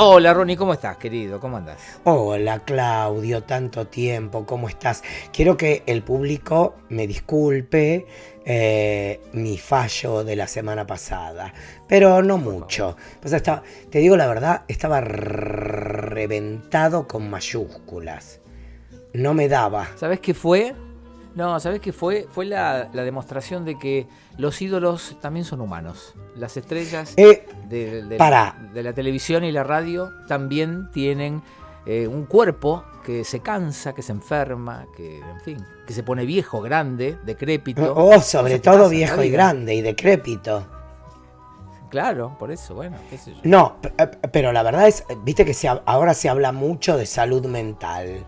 Hola 0.00 0.32
Ronnie, 0.32 0.56
¿cómo 0.56 0.74
estás, 0.74 0.96
querido? 0.96 1.40
¿Cómo 1.40 1.56
andas? 1.56 1.76
Hola 2.04 2.60
Claudio, 2.60 3.42
tanto 3.42 3.88
tiempo, 3.88 4.46
¿cómo 4.46 4.68
estás? 4.68 5.02
Quiero 5.32 5.56
que 5.56 5.82
el 5.86 6.04
público 6.04 6.76
me 6.88 7.08
disculpe 7.08 8.06
eh, 8.44 9.20
mi 9.32 9.58
fallo 9.58 10.22
de 10.22 10.36
la 10.36 10.46
semana 10.46 10.86
pasada, 10.86 11.52
pero 11.88 12.22
no 12.22 12.38
mucho. 12.38 12.96
Pues 13.20 13.34
estaba, 13.34 13.64
te 13.90 13.98
digo 13.98 14.16
la 14.16 14.28
verdad, 14.28 14.62
estaba 14.68 15.00
reventado 15.00 17.08
con 17.08 17.28
mayúsculas. 17.28 18.38
No 19.14 19.34
me 19.34 19.48
daba. 19.48 19.88
¿Sabes 19.96 20.20
qué 20.20 20.32
fue? 20.32 20.76
No, 21.38 21.60
¿sabes 21.60 21.78
qué 21.78 21.92
fue? 21.92 22.26
Fue 22.28 22.46
la, 22.46 22.86
demostración 22.86 23.64
de 23.64 23.78
que 23.78 24.08
los 24.38 24.60
ídolos 24.60 25.18
también 25.20 25.44
son 25.44 25.60
humanos. 25.60 26.14
Las 26.34 26.56
estrellas 26.56 27.14
eh, 27.16 27.46
de, 27.68 28.82
la 28.82 28.92
televisión 28.92 29.44
y 29.44 29.52
la 29.52 29.62
radio 29.62 30.10
también 30.26 30.90
tienen 30.90 31.40
eh, 31.86 32.08
un 32.08 32.26
cuerpo 32.26 32.82
que 33.06 33.22
se 33.22 33.38
cansa, 33.38 33.94
que 33.94 34.02
se 34.02 34.10
enferma, 34.10 34.86
que, 34.96 35.20
en 35.20 35.40
fin, 35.42 35.64
que 35.86 35.92
se 35.92 36.02
pone 36.02 36.26
viejo, 36.26 36.60
grande, 36.60 37.16
decrépito. 37.24 37.94
Oh, 37.94 38.20
sobre 38.20 38.58
todo 38.58 38.88
viejo 38.88 39.22
y 39.22 39.30
grande 39.30 39.76
y 39.76 39.80
decrépito. 39.80 40.66
Claro, 41.88 42.34
por 42.36 42.50
eso, 42.50 42.74
bueno, 42.74 42.96
No, 43.44 43.76
eh, 43.96 44.08
pero 44.32 44.52
la 44.52 44.64
verdad 44.64 44.88
es, 44.88 45.04
viste 45.22 45.44
que 45.44 45.54
ahora 45.86 46.14
se 46.14 46.28
habla 46.28 46.50
mucho 46.50 46.96
de 46.96 47.06
salud 47.06 47.46
mental. 47.46 48.26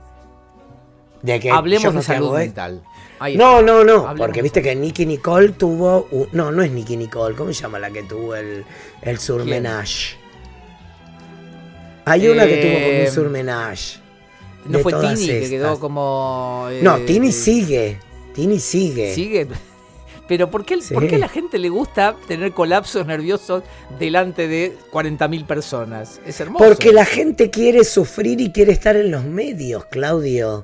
De 1.22 1.38
que 1.38 1.50
Hablemos 1.50 1.94
de 1.94 2.02
salud 2.02 2.32
mental 2.34 2.82
no, 3.36 3.60
no, 3.60 3.84
no, 3.84 4.14
porque 4.16 4.40
viste 4.40 4.62
que 4.62 4.74
Nicky 4.74 5.04
Nicole 5.04 5.50
tuvo. 5.50 6.08
no, 6.32 6.50
no 6.50 6.62
es 6.62 6.70
Nicky 6.70 6.96
Nicole, 6.96 7.36
¿cómo 7.36 7.52
se 7.52 7.62
llama 7.62 7.78
la 7.78 7.90
que 7.90 8.02
tuvo 8.02 8.34
el, 8.34 8.64
el 9.02 9.18
surmenage? 9.18 10.16
Hay 12.06 12.26
una 12.28 12.46
que 12.46 12.56
tuvo 12.56 12.72
como 12.72 12.86
un 12.86 12.94
eh, 12.94 13.10
surmenage. 13.10 14.00
No 14.64 14.78
fue 14.80 14.92
Tini 14.92 15.26
que 15.26 15.50
quedó 15.50 15.78
como. 15.78 16.68
no, 16.82 16.96
eh, 16.96 17.04
Tini 17.06 17.30
sigue. 17.30 17.98
Tini 18.34 18.58
sigue. 18.58 19.14
Sigue. 19.14 19.48
Pero 20.30 20.48
¿por 20.48 20.64
qué, 20.64 20.76
a 20.76 21.18
la 21.18 21.28
gente 21.28 21.58
le 21.58 21.70
gusta 21.70 22.14
tener 22.28 22.52
colapsos 22.52 23.04
nerviosos 23.04 23.64
delante 23.98 24.46
de 24.46 24.78
40.000 24.92 25.44
personas? 25.44 26.20
Es 26.24 26.38
hermoso. 26.38 26.64
Porque 26.64 26.92
la 26.92 27.04
gente 27.04 27.50
quiere 27.50 27.82
sufrir 27.82 28.40
y 28.40 28.52
quiere 28.52 28.70
estar 28.70 28.94
en 28.94 29.10
los 29.10 29.24
medios, 29.24 29.86
Claudio. 29.86 30.62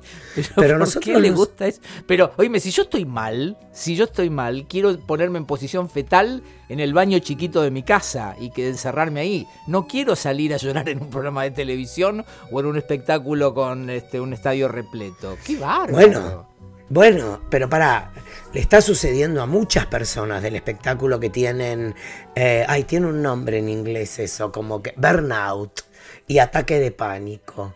Pero, 0.55 0.79
¿por 0.79 0.99
qué 1.01 1.19
le 1.19 1.31
gusta 1.31 1.67
eso? 1.67 1.81
Pero, 2.07 2.31
oíme, 2.37 2.61
si 2.61 2.71
yo 2.71 2.83
estoy 2.83 3.03
mal, 3.03 3.57
si 3.73 3.97
yo 3.97 4.05
estoy 4.05 4.29
mal, 4.29 4.67
quiero 4.69 4.97
ponerme 5.01 5.37
en 5.37 5.45
posición 5.45 5.89
fetal 5.89 6.43
en 6.69 6.79
el 6.79 6.93
baño 6.93 7.19
chiquito 7.19 7.61
de 7.61 7.69
mi 7.69 7.83
casa 7.83 8.37
y 8.39 8.51
que 8.51 8.69
encerrarme 8.69 9.19
ahí. 9.19 9.47
No 9.67 9.85
quiero 9.85 10.15
salir 10.15 10.53
a 10.53 10.57
llorar 10.57 10.87
en 10.87 11.01
un 11.01 11.09
programa 11.09 11.43
de 11.43 11.51
televisión 11.51 12.23
o 12.53 12.59
en 12.61 12.67
un 12.67 12.77
espectáculo 12.77 13.53
con 13.53 13.89
este, 13.89 14.21
un 14.21 14.31
estadio 14.31 14.69
repleto. 14.69 15.37
¡Qué 15.45 15.57
bárbaro! 15.57 15.91
Bueno. 15.91 16.56
Bueno, 16.89 17.41
pero 17.49 17.69
para, 17.69 18.11
le 18.53 18.61
está 18.61 18.81
sucediendo 18.81 19.41
a 19.41 19.45
muchas 19.45 19.85
personas 19.87 20.41
del 20.41 20.55
espectáculo 20.55 21.19
que 21.19 21.29
tienen, 21.29 21.95
eh, 22.35 22.65
ay, 22.67 22.83
tiene 22.85 23.07
un 23.07 23.21
nombre 23.21 23.59
en 23.59 23.67
inglés 23.67 24.19
eso, 24.19 24.51
como 24.51 24.81
que 24.81 24.93
burnout 24.95 25.81
y 26.27 26.39
ataque 26.39 26.79
de 26.79 26.91
pánico. 26.91 27.73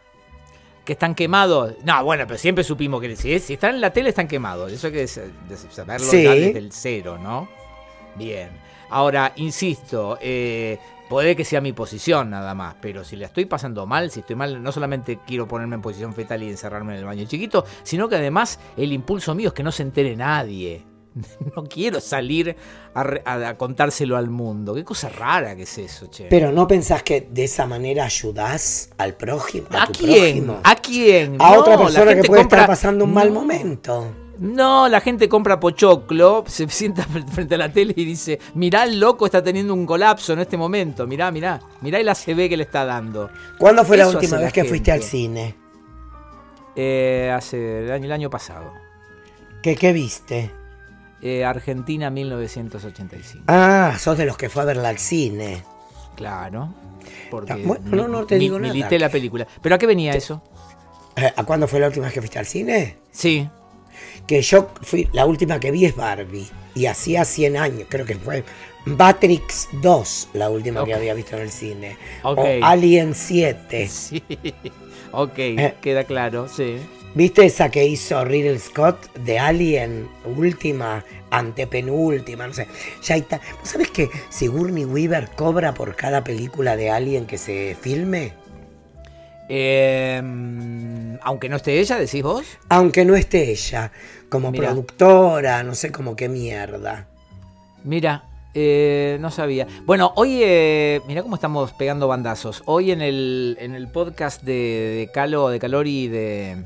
Que 0.86 0.94
están 0.94 1.14
quemados. 1.14 1.76
No, 1.84 2.04
bueno, 2.04 2.26
pero 2.26 2.40
siempre 2.40 2.64
supimos 2.64 3.02
que 3.02 3.16
si, 3.16 3.38
si 3.40 3.54
están 3.54 3.76
en 3.76 3.82
la 3.82 3.92
tele 3.92 4.10
están 4.10 4.28
quemados. 4.28 4.72
Eso 4.72 4.88
hay 4.88 4.94
que 4.94 5.08
saberlo 5.08 6.08
desde 6.12 6.58
el 6.58 6.72
cero, 6.72 7.20
¿no? 7.22 7.48
Bien. 8.16 8.50
Ahora, 8.90 9.32
insisto, 9.36 10.18
eh, 10.22 10.80
Puede 11.12 11.36
que 11.36 11.44
sea 11.44 11.60
mi 11.60 11.74
posición 11.74 12.30
nada 12.30 12.56
más, 12.56 12.76
pero 12.80 13.04
si 13.04 13.18
la 13.18 13.26
estoy 13.26 13.44
pasando 13.44 13.86
mal, 13.86 14.12
si 14.12 14.22
estoy 14.22 14.38
mal, 14.38 14.64
no 14.64 14.72
solamente 14.72 15.20
quiero 15.28 15.46
ponerme 15.46 15.76
en 15.76 15.82
posición 15.82 16.14
fetal 16.14 16.42
y 16.42 16.48
encerrarme 16.48 16.94
en 16.94 17.00
el 17.00 17.06
baño 17.06 17.26
chiquito, 17.26 17.66
sino 17.84 18.08
que 18.08 18.16
además 18.16 18.62
el 18.78 18.94
impulso 18.94 19.36
mío 19.36 19.50
es 19.50 19.54
que 19.54 19.62
no 19.62 19.74
se 19.74 19.84
entere 19.84 20.16
nadie. 20.16 20.86
No 21.54 21.66
quiero 21.66 22.00
salir 22.00 22.56
a, 22.96 23.56
contárselo 23.58 24.16
al 24.16 24.30
mundo. 24.30 24.74
Qué 24.74 24.86
cosa 24.86 25.10
rara 25.10 25.54
que 25.54 25.64
es 25.64 25.78
eso, 25.78 26.08
che. 26.08 26.28
Pero 26.30 26.54
no 26.54 26.66
pensás 26.66 27.04
que 27.04 27.28
de 27.30 27.44
esa 27.44 27.66
manera 27.66 28.06
ayudás 28.06 28.92
al 28.98 29.16
prójimo. 29.16 29.68
¿A, 29.72 29.88
quién? 29.88 30.50
¿A 30.64 30.76
quién? 30.78 31.36
A 31.40 31.60
otra 31.60 31.78
persona 31.78 32.16
que 32.16 32.24
puede 32.24 32.44
estar 32.44 32.66
pasando 32.66 33.04
un 33.04 33.14
mal 33.14 33.32
momento. 33.32 34.21
No, 34.42 34.90
la 34.90 35.02
gente 35.02 35.30
compra 35.30 35.60
pochoclo, 35.60 36.44
se 36.48 36.68
sienta 36.70 37.04
frente 37.04 37.56
a 37.56 37.58
la 37.60 37.72
tele 37.72 37.94
y 37.96 38.04
dice, 38.04 38.40
mirá 38.56 38.84
el 38.84 39.00
loco 39.00 39.28
está 39.28 39.44
teniendo 39.44 39.72
un 39.72 39.86
colapso 39.86 40.34
en 40.34 40.40
este 40.40 40.58
momento, 40.58 41.06
mirá, 41.06 41.30
mirá, 41.30 41.62
mirá 41.82 42.00
el 42.00 42.10
ACB 42.10 42.50
que 42.50 42.58
le 42.58 42.64
está 42.64 42.84
dando. 42.84 43.30
¿Cuándo 43.60 43.86
fue 43.86 43.98
la 43.98 44.08
última 44.08 44.38
vez 44.38 44.52
que 44.52 44.64
fuiste 44.64 44.92
al 44.92 45.04
cine? 45.04 45.56
Eh, 46.76 47.32
hace 47.32 47.84
el 47.84 47.92
año, 47.92 48.06
el 48.06 48.12
año 48.14 48.30
pasado. 48.32 48.74
¿Qué, 49.62 49.76
qué 49.76 49.94
viste? 49.94 50.50
Eh, 51.22 51.46
Argentina 51.46 52.10
1985. 52.10 53.44
Ah, 53.48 53.96
sos 54.00 54.18
de 54.18 54.26
los 54.26 54.38
que 54.38 54.50
fue 54.50 54.64
a 54.64 54.66
verla 54.66 54.90
al 54.90 54.98
cine. 54.98 55.62
Claro. 56.16 56.74
Porque 57.30 57.64
bueno, 57.64 57.84
no, 57.92 58.08
no 58.08 58.26
te 58.26 58.40
digo 58.40 58.58
nada. 58.58 58.74
Milité 58.74 58.98
la 58.98 59.10
película. 59.10 59.46
¿Pero 59.62 59.76
a 59.76 59.78
qué 59.78 59.86
venía 59.86 60.14
eso? 60.14 60.42
Eh, 61.16 61.32
¿A 61.36 61.44
cuándo 61.44 61.68
fue 61.68 61.80
la 61.80 61.88
última 61.88 62.06
vez 62.06 62.14
que 62.16 62.22
fuiste 62.22 62.40
al 62.40 62.48
cine? 62.48 62.98
Sí 63.12 63.48
que 64.28 64.42
yo 64.42 64.70
fui, 64.82 65.08
la 65.14 65.26
última 65.26 65.60
que 65.60 65.72
vi 65.72 65.86
es 65.86 65.96
Barbie, 65.96 66.48
y 66.76 66.86
hacía 66.86 67.26
100 67.26 67.58
años, 67.58 67.88
creo 67.90 68.06
que 68.06 68.16
fue 68.16 68.44
Matrix 68.86 69.70
2, 69.74 70.30
la 70.34 70.50
última 70.50 70.86
que 70.86 70.94
había 70.94 71.14
visto 71.14 71.36
en 71.36 71.42
el 71.44 71.52
cine, 71.52 71.98
o 72.24 72.36
Alien 72.62 73.16
7. 73.16 73.88
Sí. 73.88 74.24
Ok, 75.14 75.40
eh. 75.40 75.76
queda 75.82 76.06
claro, 76.06 76.48
sí. 76.48 76.78
¿Viste 77.14 77.46
esa 77.46 77.70
que 77.70 77.86
hizo 77.86 78.24
Riddle 78.24 78.58
Scott 78.58 79.14
de 79.16 79.38
Alien, 79.38 80.08
última, 80.38 81.04
antepenúltima, 81.30 82.48
no 82.48 82.54
sé? 82.54 82.68
Ya 83.04 83.18
está. 83.18 83.42
¿Sabes 83.64 83.92
que 83.92 84.10
Sigourney 84.30 84.86
Weaver 84.86 85.30
cobra 85.36 85.74
por 85.74 85.98
cada 85.98 86.24
película 86.24 86.78
de 86.78 86.90
Alien 86.90 87.26
que 87.26 87.38
se 87.38 87.76
filme? 87.82 88.32
Em, 89.54 91.18
aunque 91.22 91.50
no 91.50 91.58
esté 91.58 91.78
ella, 91.78 91.98
decís 91.98 92.24
vos. 92.24 92.46
Aunque 92.70 93.04
no 93.04 93.18
esté 93.18 93.52
ella, 93.52 93.92
como 94.30 94.54
productora, 94.54 95.62
no 95.64 95.76
sé 95.76 95.92
como 95.92 96.16
qué 96.16 96.30
mierda. 96.30 97.10
Mira, 97.84 98.24
eh, 98.54 99.18
no 99.20 99.30
sabía. 99.30 99.68
Bueno, 99.86 100.14
hoy, 100.16 100.40
eh, 100.42 101.02
mira 101.06 101.22
cómo 101.22 101.36
estamos 101.36 101.74
pegando 101.74 102.08
bandazos. 102.08 102.64
Hoy 102.66 102.92
en 102.92 103.02
el, 103.02 103.58
en 103.60 103.76
el 103.76 103.90
podcast 103.90 104.42
de, 104.42 105.10
Calo, 105.14 105.50
de 105.50 105.60
Calori 105.60 106.04
y 106.04 106.08
de, 106.08 106.64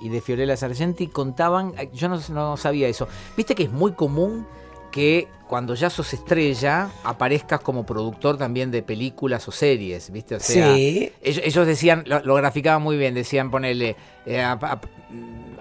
y 0.00 0.08
de 0.08 0.20
Fiorella 0.22 0.56
Sargenti 0.56 1.08
contaban, 1.08 1.74
yo 1.92 2.08
no, 2.08 2.18
no 2.30 2.56
sabía 2.56 2.88
eso. 2.88 3.08
Viste 3.36 3.54
que 3.54 3.64
es 3.64 3.70
muy 3.70 3.92
común 3.92 4.46
que 4.92 5.26
cuando 5.48 5.74
ya 5.74 5.90
sos 5.90 6.14
estrella 6.14 6.88
aparezcas 7.04 7.60
como 7.60 7.84
productor 7.84 8.38
también 8.38 8.70
de 8.70 8.82
películas 8.82 9.46
o 9.48 9.52
series, 9.52 10.10
¿viste? 10.10 10.36
O 10.36 10.40
sea, 10.40 10.74
sí. 10.74 11.12
ellos, 11.20 11.66
decían, 11.66 12.04
lo, 12.06 12.34
graficaban 12.36 12.80
muy 12.80 12.96
bien, 12.96 13.12
decían 13.12 13.50
ponerle, 13.50 13.96
eh, 14.24 14.42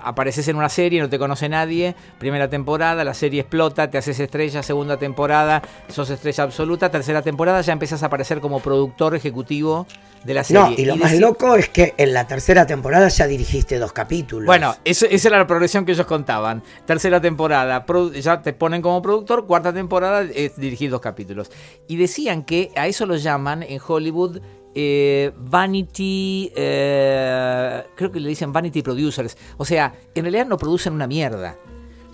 apareces 0.01 0.47
en 0.47 0.55
una 0.55 0.69
serie, 0.69 1.01
no 1.01 1.09
te 1.09 1.19
conoce 1.19 1.49
nadie, 1.49 1.95
primera 2.19 2.49
temporada, 2.49 3.03
la 3.03 3.13
serie 3.13 3.41
explota, 3.41 3.89
te 3.89 3.97
haces 3.97 4.19
estrella, 4.19 4.63
segunda 4.63 4.97
temporada, 4.97 5.61
sos 5.89 6.09
estrella 6.09 6.45
absoluta, 6.45 6.89
tercera 6.89 7.21
temporada 7.21 7.61
ya 7.61 7.73
empiezas 7.73 8.01
a 8.03 8.05
aparecer 8.05 8.39
como 8.39 8.61
productor 8.61 9.15
ejecutivo 9.15 9.87
de 10.23 10.33
la 10.33 10.43
serie. 10.43 10.61
No, 10.61 10.71
y 10.77 10.85
lo 10.85 10.95
más 10.95 11.13
loco 11.19 11.55
es 11.55 11.69
que 11.69 11.93
en 11.97 12.13
la 12.13 12.27
tercera 12.27 12.65
temporada 12.65 13.07
ya 13.07 13.27
dirigiste 13.27 13.79
dos 13.79 13.91
capítulos. 13.91 14.45
Bueno, 14.45 14.75
esa 14.85 15.27
era 15.27 15.39
la 15.39 15.47
progresión 15.47 15.85
que 15.85 15.93
ellos 15.93 16.05
contaban. 16.05 16.63
Tercera 16.85 17.19
temporada, 17.19 17.85
ya 18.13 18.41
te 18.41 18.53
ponen 18.53 18.81
como 18.81 19.01
productor, 19.01 19.20
cuarta 19.25 19.73
temporada 19.73 20.21
es 20.21 20.55
dirigir 20.57 20.89
dos 20.89 21.01
capítulos. 21.01 21.51
Y 21.87 21.97
decían 21.97 22.43
que 22.43 22.71
a 22.75 22.87
eso 22.87 23.05
lo 23.05 23.15
llaman 23.15 23.63
en 23.63 23.79
Hollywood 23.85 24.41
eh, 24.73 25.31
Vanity, 25.37 26.51
eh, 26.55 27.83
creo 27.95 28.11
que 28.11 28.19
le 28.19 28.29
dicen 28.29 28.53
Vanity 28.53 28.81
Producers. 28.81 29.37
O 29.57 29.65
sea, 29.65 29.93
en 30.15 30.23
realidad 30.23 30.45
no 30.45 30.57
producen 30.57 30.93
una 30.93 31.07
mierda. 31.07 31.57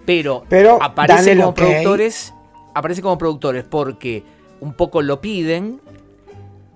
Pero, 0.06 0.44
pero 0.50 0.82
aparecen 0.82 1.40
como 1.40 1.54
productores. 1.54 2.34
Aparecen 2.74 3.04
como 3.04 3.18
productores 3.18 3.64
porque 3.64 4.24
un 4.62 4.74
poco 4.74 5.02
lo 5.02 5.20
piden 5.20 5.82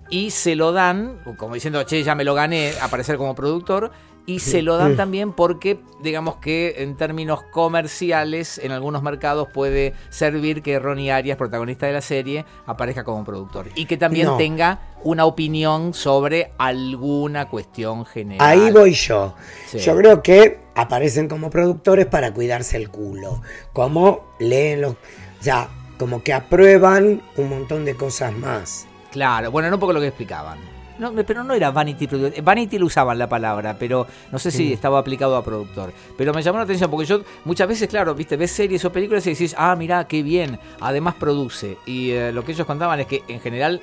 y 0.09 0.31
se 0.31 0.55
lo 0.55 0.71
dan, 0.71 1.19
como 1.37 1.53
diciendo, 1.53 1.83
che, 1.83 2.03
ya 2.03 2.15
me 2.15 2.23
lo 2.23 2.33
gané, 2.33 2.73
aparecer 2.81 3.17
como 3.17 3.33
productor 3.33 3.91
y 4.25 4.39
se 4.39 4.61
lo 4.61 4.77
dan 4.77 4.95
también 4.95 5.33
porque, 5.33 5.79
digamos 6.01 6.37
que 6.37 6.75
en 6.77 6.95
términos 6.95 7.43
comerciales, 7.51 8.59
en 8.59 8.71
algunos 8.71 9.03
mercados 9.03 9.47
puede 9.53 9.93
servir 10.09 10.61
que 10.61 10.79
Ronnie 10.79 11.11
Arias, 11.11 11.37
protagonista 11.37 11.87
de 11.87 11.93
la 11.93 12.01
serie, 12.01 12.45
aparezca 12.65 13.03
como 13.03 13.23
productor. 13.23 13.67
Y 13.75 13.85
que 13.85 13.97
también 13.97 14.29
tenga 14.37 14.79
una 15.03 15.25
opinión 15.25 15.93
sobre 15.93 16.51
alguna 16.57 17.49
cuestión 17.49 18.05
general. 18.05 18.47
Ahí 18.47 18.71
voy 18.71 18.93
yo. 18.93 19.35
Yo 19.73 19.95
creo 19.95 20.21
que 20.21 20.59
aparecen 20.75 21.27
como 21.27 21.49
productores 21.49 22.05
para 22.05 22.33
cuidarse 22.33 22.77
el 22.77 22.89
culo. 22.89 23.41
Como 23.73 24.31
leen 24.39 24.81
los. 24.81 24.95
Ya, 25.41 25.69
como 25.97 26.23
que 26.23 26.33
aprueban 26.33 27.21
un 27.37 27.49
montón 27.49 27.85
de 27.85 27.95
cosas 27.95 28.33
más. 28.33 28.87
Claro, 29.11 29.51
bueno, 29.51 29.69
no 29.69 29.75
un 29.75 29.79
poco 29.79 29.93
lo 29.93 29.99
que 29.99 30.07
explicaban. 30.07 30.70
No, 30.99 31.13
pero 31.13 31.43
no 31.43 31.53
era 31.53 31.71
Vanity 31.71 32.07
Productor. 32.07 32.43
Vanity 32.43 32.77
lo 32.77 32.85
usaban 32.85 33.17
la 33.17 33.27
palabra, 33.27 33.75
pero 33.77 34.07
no 34.31 34.39
sé 34.39 34.51
si 34.51 34.73
estaba 34.73 34.99
aplicado 34.99 35.35
a 35.35 35.43
productor. 35.43 35.93
Pero 36.17 36.33
me 36.33 36.43
llamó 36.43 36.57
la 36.59 36.65
atención 36.65 36.89
porque 36.91 37.05
yo 37.05 37.21
muchas 37.45 37.67
veces, 37.67 37.87
claro, 37.87 38.13
viste, 38.13 38.37
ves 38.37 38.51
series 38.51 38.83
o 38.85 38.91
películas 38.91 39.25
y 39.27 39.31
decís, 39.31 39.55
ah, 39.57 39.75
mira, 39.75 40.07
qué 40.07 40.23
bien. 40.23 40.59
Además 40.79 41.15
produce. 41.15 41.77
Y 41.85 42.11
eh, 42.11 42.31
lo 42.31 42.45
que 42.45 42.51
ellos 42.51 42.67
contaban 42.67 42.99
es 42.99 43.07
que 43.07 43.23
en 43.27 43.39
general 43.39 43.81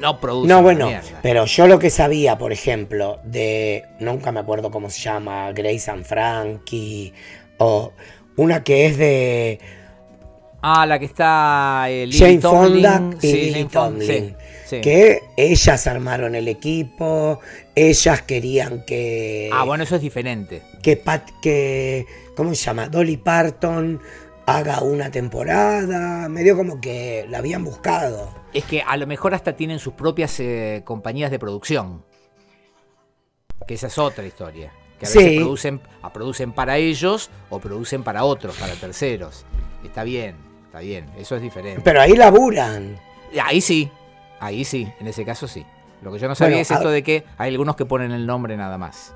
no 0.00 0.20
produce. 0.20 0.48
No, 0.48 0.62
bueno, 0.62 0.90
pero 1.22 1.44
yo 1.46 1.66
lo 1.66 1.78
que 1.78 1.90
sabía, 1.90 2.38
por 2.38 2.52
ejemplo, 2.52 3.20
de. 3.24 3.84
Nunca 4.00 4.32
me 4.32 4.40
acuerdo 4.40 4.70
cómo 4.70 4.90
se 4.90 5.00
llama, 5.00 5.52
Grace 5.52 5.90
and 5.90 6.04
Frankie. 6.04 7.12
O 7.58 7.92
una 8.36 8.62
que 8.64 8.86
es 8.86 8.98
de. 8.98 9.60
Ah, 10.62 10.86
la 10.86 10.98
que 10.98 11.04
está. 11.04 11.86
Eh, 11.88 12.08
Jane 12.10 12.40
Fonda 12.40 13.02
y 13.20 13.26
sí, 13.26 13.68
Tomlin. 13.70 14.36
Que 14.70 15.22
ellas 15.36 15.86
armaron 15.86 16.34
el 16.34 16.48
equipo, 16.48 17.40
ellas 17.74 18.22
querían 18.22 18.84
que. 18.84 19.50
Ah, 19.52 19.64
bueno, 19.64 19.84
eso 19.84 19.96
es 19.96 20.02
diferente. 20.02 20.62
Que, 20.82 20.96
Pat, 20.96 21.30
que 21.42 22.06
¿cómo 22.36 22.54
se 22.54 22.64
llama? 22.64 22.88
Dolly 22.88 23.16
Parton 23.16 24.00
haga 24.46 24.82
una 24.82 25.10
temporada. 25.10 26.28
Medio 26.28 26.56
como 26.56 26.80
que 26.80 27.26
la 27.28 27.38
habían 27.38 27.64
buscado. 27.64 28.34
Es 28.52 28.64
que 28.64 28.82
a 28.82 28.96
lo 28.96 29.06
mejor 29.06 29.34
hasta 29.34 29.54
tienen 29.54 29.78
sus 29.78 29.94
propias 29.94 30.38
eh, 30.40 30.82
compañías 30.84 31.30
de 31.30 31.38
producción. 31.38 32.04
Que 33.66 33.74
esa 33.74 33.86
es 33.88 33.98
otra 33.98 34.26
historia. 34.26 34.72
Que 34.98 35.06
a 35.06 35.08
veces 35.08 35.36
producen, 35.36 35.80
producen 36.12 36.52
para 36.52 36.76
ellos 36.78 37.30
o 37.50 37.58
producen 37.58 38.02
para 38.02 38.24
otros, 38.24 38.56
para 38.56 38.74
terceros. 38.74 39.44
Está 39.84 40.04
bien, 40.04 40.36
está 40.66 40.80
bien, 40.80 41.06
eso 41.18 41.36
es 41.36 41.42
diferente. 41.42 41.82
Pero 41.84 42.00
ahí 42.00 42.14
laburan. 42.14 42.98
Ahí 43.42 43.60
sí, 43.60 43.90
Ahí 44.44 44.66
sí, 44.66 44.92
en 45.00 45.06
ese 45.06 45.24
caso 45.24 45.48
sí. 45.48 45.64
Lo 46.02 46.12
que 46.12 46.18
yo 46.18 46.28
no 46.28 46.34
sabía 46.34 46.60
es 46.60 46.70
esto 46.70 46.90
de 46.90 47.02
que 47.02 47.24
hay 47.38 47.50
algunos 47.50 47.76
que 47.76 47.86
ponen 47.86 48.12
el 48.12 48.26
nombre 48.26 48.58
nada 48.58 48.76
más. 48.76 49.14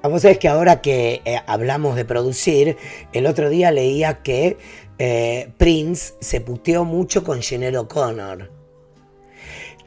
Vos 0.00 0.22
sabés 0.22 0.38
que 0.38 0.46
ahora 0.46 0.80
que 0.80 1.22
eh, 1.24 1.40
hablamos 1.48 1.96
de 1.96 2.04
producir, 2.04 2.76
el 3.12 3.26
otro 3.26 3.50
día 3.50 3.72
leía 3.72 4.22
que 4.22 4.58
eh, 4.98 5.50
Prince 5.56 6.14
se 6.20 6.40
puteó 6.40 6.84
mucho 6.84 7.24
con 7.24 7.42
Sinead 7.42 7.74
O'Connor. 7.74 8.48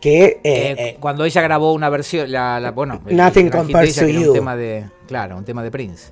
Que, 0.01 0.41
eh, 0.43 0.97
cuando 0.99 1.23
ella 1.23 1.41
grabó 1.41 1.71
una 1.71 1.87
versión, 1.87 2.29
la, 2.29 2.73
bueno, 2.75 3.01
Nothing 3.05 3.49
Compares 3.49 3.95
to 3.95 4.09
You. 4.09 4.31
Un 4.31 4.33
tema 4.33 4.57
de, 4.57 4.85
claro, 5.07 5.37
un 5.37 5.45
tema 5.45 5.63
de 5.63 5.71
Prince. 5.71 6.11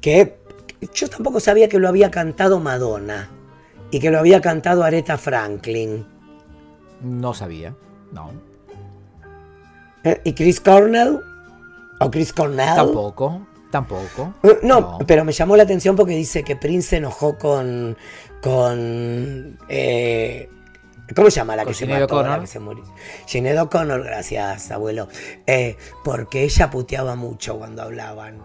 Que 0.00 0.38
yo 0.92 1.08
tampoco 1.08 1.38
sabía 1.38 1.68
que 1.68 1.78
lo 1.78 1.86
había 1.86 2.10
cantado 2.10 2.58
Madonna 2.58 3.30
y 3.92 4.00
que 4.00 4.10
lo 4.10 4.18
había 4.18 4.40
cantado 4.40 4.82
Aretha 4.82 5.18
Franklin. 5.18 6.04
No 7.00 7.32
sabía. 7.32 7.76
No. 8.12 8.30
Eh, 10.04 10.20
¿Y 10.24 10.32
Chris 10.34 10.60
Cornell? 10.60 11.20
¿O 12.00 12.10
Chris 12.10 12.32
Cornell? 12.32 12.74
Tampoco, 12.74 13.46
tampoco. 13.70 14.34
Eh, 14.42 14.58
no, 14.62 14.98
pero 15.06 15.24
me 15.24 15.32
llamó 15.32 15.56
la 15.56 15.62
atención 15.62 15.96
porque 15.96 16.14
dice 16.14 16.42
que 16.42 16.56
Prince 16.56 16.90
se 16.90 16.96
enojó 16.98 17.38
con. 17.38 17.96
con. 18.42 19.58
Eh, 19.68 20.48
¿Cómo 21.14 21.30
se 21.30 21.36
llama 21.36 21.56
la 21.56 21.64
que 21.64 21.74
se 21.74 21.86
mató? 21.86 22.22
La 22.22 22.40
que 22.40 22.46
se 22.46 22.58
murió. 22.58 22.84
Sinead 23.26 23.60
O'Connor, 23.60 24.02
gracias, 24.02 24.70
abuelo. 24.70 25.08
porque 26.04 26.44
ella 26.44 26.70
puteaba 26.70 27.16
mucho 27.16 27.58
cuando 27.58 27.82
hablaban 27.82 28.42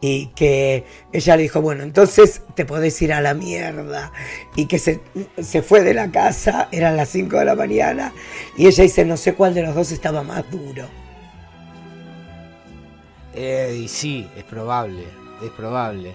y 0.00 0.26
que 0.28 0.84
ella 1.12 1.36
le 1.36 1.42
dijo, 1.42 1.60
bueno, 1.60 1.82
entonces 1.82 2.42
te 2.54 2.64
podés 2.64 3.00
ir 3.02 3.12
a 3.12 3.20
la 3.20 3.34
mierda. 3.34 4.12
Y 4.54 4.66
que 4.66 4.78
se, 4.78 5.00
fue 5.62 5.82
de 5.82 5.94
la 5.94 6.10
casa, 6.10 6.68
eran 6.70 6.96
las 6.96 7.08
5 7.10 7.38
de 7.38 7.44
la 7.44 7.54
mañana, 7.54 8.12
y 8.56 8.66
ella 8.66 8.82
dice, 8.84 9.04
no 9.04 9.16
sé 9.16 9.34
cuál 9.34 9.54
de 9.54 9.62
los 9.62 9.74
dos 9.74 9.92
estaba 9.92 10.22
más 10.22 10.48
duro. 10.50 10.86
Eh, 13.34 13.80
y 13.82 13.88
sí, 13.88 14.28
es 14.36 14.44
probable, 14.44 15.04
es 15.42 15.50
probable. 15.50 16.14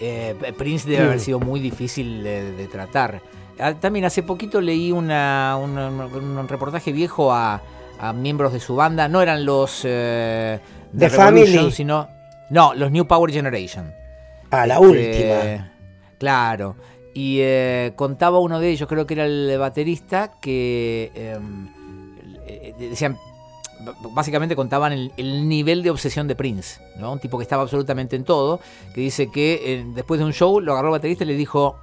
Eh, 0.00 0.34
Prince 0.56 0.88
debe 0.88 1.04
haber 1.04 1.20
sido 1.20 1.38
muy 1.38 1.60
difícil 1.60 2.22
de, 2.22 2.68
tratar. 2.70 3.22
Ah, 3.58 3.74
también 3.74 4.04
hace 4.04 4.22
poquito 4.22 4.60
leí 4.60 4.90
una, 4.90 5.56
un 5.56 6.48
reportaje 6.48 6.92
viejo 6.92 7.32
a, 7.32 7.62
miembros 8.16 8.52
de 8.52 8.58
su 8.58 8.74
banda, 8.74 9.08
no 9.08 9.22
eran 9.22 9.44
los... 9.44 9.82
Eh, 9.84 10.58
de 10.92 11.08
Family. 11.08 11.70
sino 11.70 12.08
no, 12.52 12.74
los 12.74 12.90
New 12.90 13.06
Power 13.06 13.32
Generation. 13.32 13.90
Ah, 14.50 14.66
la 14.66 14.78
última. 14.78 15.72
Claro. 16.18 16.76
Y 17.14 17.38
eh, 17.40 17.94
contaba 17.96 18.40
uno 18.40 18.60
de 18.60 18.68
ellos, 18.68 18.86
creo 18.86 19.06
que 19.06 19.14
era 19.14 19.24
el 19.24 19.56
baterista, 19.58 20.38
que 20.38 21.10
em, 21.14 21.68
eh, 22.46 22.74
decían, 22.78 23.16
básicamente 24.10 24.54
contaban 24.54 24.92
el, 24.92 25.48
nivel 25.48 25.82
de 25.82 25.88
obsesión 25.88 26.28
de 26.28 26.36
Prince, 26.36 26.82
¿no? 26.98 27.12
Un 27.12 27.20
tipo 27.20 27.38
que 27.38 27.42
estaba 27.42 27.62
absolutamente 27.62 28.16
en 28.16 28.24
todo, 28.24 28.60
que 28.94 29.00
dice 29.00 29.30
que 29.30 29.62
eh, 29.64 29.86
después 29.94 30.20
de 30.20 30.26
un 30.26 30.34
show 30.34 30.60
lo 30.60 30.72
agarró 30.72 30.88
el 30.88 30.92
baterista 30.92 31.24
y 31.24 31.28
le 31.28 31.36
dijo, 31.36 31.76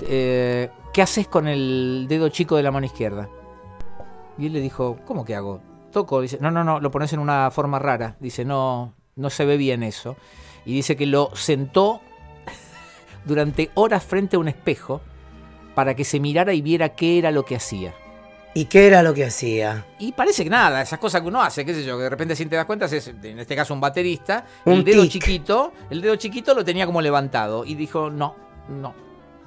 ¿qué 0.00 1.00
haces 1.00 1.28
con 1.28 1.46
el 1.46 2.06
dedo 2.08 2.28
chico 2.28 2.56
de 2.56 2.64
la 2.64 2.72
mano 2.72 2.86
izquierda? 2.86 3.28
Y 4.36 4.46
él 4.46 4.52
le 4.52 4.60
dijo, 4.60 4.98
¿cómo 5.06 5.24
que 5.24 5.36
hago? 5.36 5.60
Toco. 5.92 6.20
Dice, 6.20 6.38
no, 6.40 6.50
no, 6.50 6.64
no, 6.64 6.80
lo 6.80 6.90
pones 6.90 7.12
en 7.12 7.20
una 7.20 7.52
forma 7.52 7.78
rara. 7.78 8.16
Dice, 8.18 8.44
no, 8.44 8.95
no 9.16 9.30
se 9.30 9.46
ve 9.46 9.56
bien 9.56 9.82
eso. 9.82 10.16
Y 10.64 10.74
dice 10.74 10.94
que 10.94 11.06
lo 11.06 11.30
sentó 11.34 12.00
durante 13.24 13.70
horas 13.74 14.04
frente 14.04 14.36
a 14.36 14.38
un 14.38 14.48
espejo 14.48 15.00
para 15.74 15.96
que 15.96 16.04
se 16.04 16.20
mirara 16.20 16.54
y 16.54 16.62
viera 16.62 16.90
qué 16.90 17.18
era 17.18 17.30
lo 17.30 17.44
que 17.44 17.56
hacía. 17.56 17.94
¿Y 18.54 18.66
qué 18.66 18.86
era 18.86 19.02
lo 19.02 19.12
que 19.12 19.24
hacía? 19.24 19.86
Y 19.98 20.12
parece 20.12 20.42
que 20.44 20.48
nada, 20.48 20.80
esas 20.80 20.98
cosas 20.98 21.20
que 21.20 21.28
uno 21.28 21.42
hace, 21.42 21.64
qué 21.64 21.74
sé 21.74 21.84
yo, 21.84 21.98
que 21.98 22.04
de 22.04 22.10
repente 22.10 22.34
sin 22.34 22.48
te 22.48 22.56
das 22.56 22.64
cuenta, 22.64 22.86
es, 22.86 23.08
en 23.08 23.38
este 23.38 23.54
caso 23.54 23.74
un 23.74 23.80
baterista, 23.80 24.46
el 24.64 24.82
dedo 24.82 25.04
chiquito, 25.06 25.72
el 25.90 26.00
dedo 26.00 26.16
chiquito 26.16 26.54
lo 26.54 26.64
tenía 26.64 26.86
como 26.86 27.02
levantado 27.02 27.66
y 27.66 27.74
dijo, 27.74 28.08
no, 28.08 28.34
no. 28.68 28.94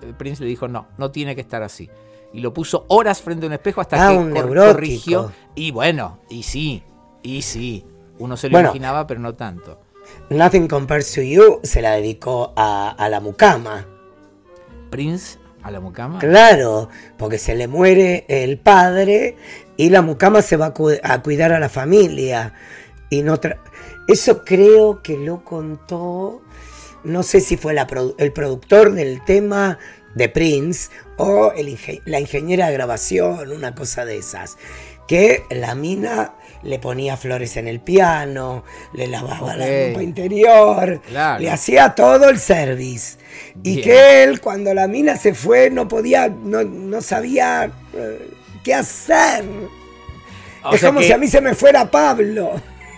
El 0.03 0.13
Prince 0.13 0.43
le 0.43 0.49
dijo, 0.49 0.67
no, 0.67 0.87
no 0.97 1.09
tiene 1.09 1.33
que 1.33 1.41
estar 1.41 1.63
así. 1.63 1.89
Y 2.33 2.41
lo 2.41 2.53
puso 2.53 2.85
horas 2.89 3.21
frente 3.21 3.45
a 3.45 3.47
un 3.47 3.53
espejo 3.53 3.81
hasta 3.81 4.09
ah, 4.09 4.29
que 4.31 4.41
corrigió. 4.41 5.31
Y 5.55 5.71
bueno, 5.71 6.19
y 6.29 6.43
sí, 6.43 6.83
y 7.23 7.41
sí. 7.41 7.83
Uno 8.19 8.37
se 8.37 8.49
lo 8.49 8.59
imaginaba, 8.59 9.07
pero 9.07 9.19
no 9.19 9.35
tanto. 9.35 9.79
Nothing 10.29 10.67
Compares 10.67 11.11
to 11.13 11.21
You 11.21 11.59
se 11.63 11.81
la 11.81 11.91
dedicó 11.91 12.53
a, 12.55 13.07
la 13.09 13.19
mucama. 13.19 13.85
¿Prince 14.89 15.39
a 15.63 15.71
la 15.71 15.79
mucama? 15.79 16.19
Claro, 16.19 16.89
porque 17.17 17.37
se 17.37 17.55
le 17.55 17.67
muere 17.67 18.25
el 18.27 18.59
padre 18.59 19.37
y 19.77 19.89
la 19.89 20.01
mucama 20.01 20.41
se 20.41 20.57
va 20.57 20.73
a, 21.03 21.21
cuidar 21.21 21.51
a 21.51 21.59
la 21.59 21.69
familia. 21.69 22.53
Y 23.09 23.23
no 23.23 23.39
Eso 24.07 24.43
creo 24.43 25.01
que 25.01 25.17
lo 25.17 25.43
contó, 25.43 26.41
no 27.03 27.23
sé 27.23 27.41
si 27.41 27.57
fue 27.57 27.75
el 28.17 28.33
productor 28.33 28.93
del 28.93 29.23
tema 29.23 29.79
de 30.13 30.29
Prince 30.29 30.89
o 31.17 31.53
la 32.05 32.19
ingeniera 32.19 32.67
de 32.67 32.73
grabación, 32.73 33.51
una 33.51 33.73
cosa 33.73 34.05
de 34.05 34.17
esas. 34.17 34.57
Que 35.09 35.43
la 35.49 35.73
mina 35.73 36.33
le 36.61 36.77
ponía 36.77 37.17
flores 37.17 37.57
en 37.57 37.67
el 37.67 37.79
piano, 37.79 38.63
le 38.93 39.07
lavaba 39.07 39.55
la 39.55 39.65
ropa 39.65 40.03
interior, 40.03 41.01
le 41.39 41.49
hacía 41.49 41.95
todo 41.95 42.29
el 42.29 42.37
service. 42.37 43.17
Y 43.63 43.81
que 43.81 44.23
él, 44.23 44.39
cuando 44.39 44.71
la 44.73 44.87
mina 44.87 45.15
se 45.15 45.33
fue, 45.33 45.71
no 45.71 45.87
podía, 45.87 46.29
no, 46.29 47.01
sabía 47.01 47.71
eh, 47.95 48.29
qué 48.63 48.75
hacer. 48.75 49.45
es 50.71 50.83
como 50.83 51.01
si 51.01 51.11
a 51.11 51.17
mí 51.17 51.27
se 51.27 51.41
me 51.41 51.55
fuera 51.55 51.89
Pablo. 51.89 52.51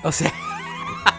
O 0.04 0.12
sea. 0.12 0.34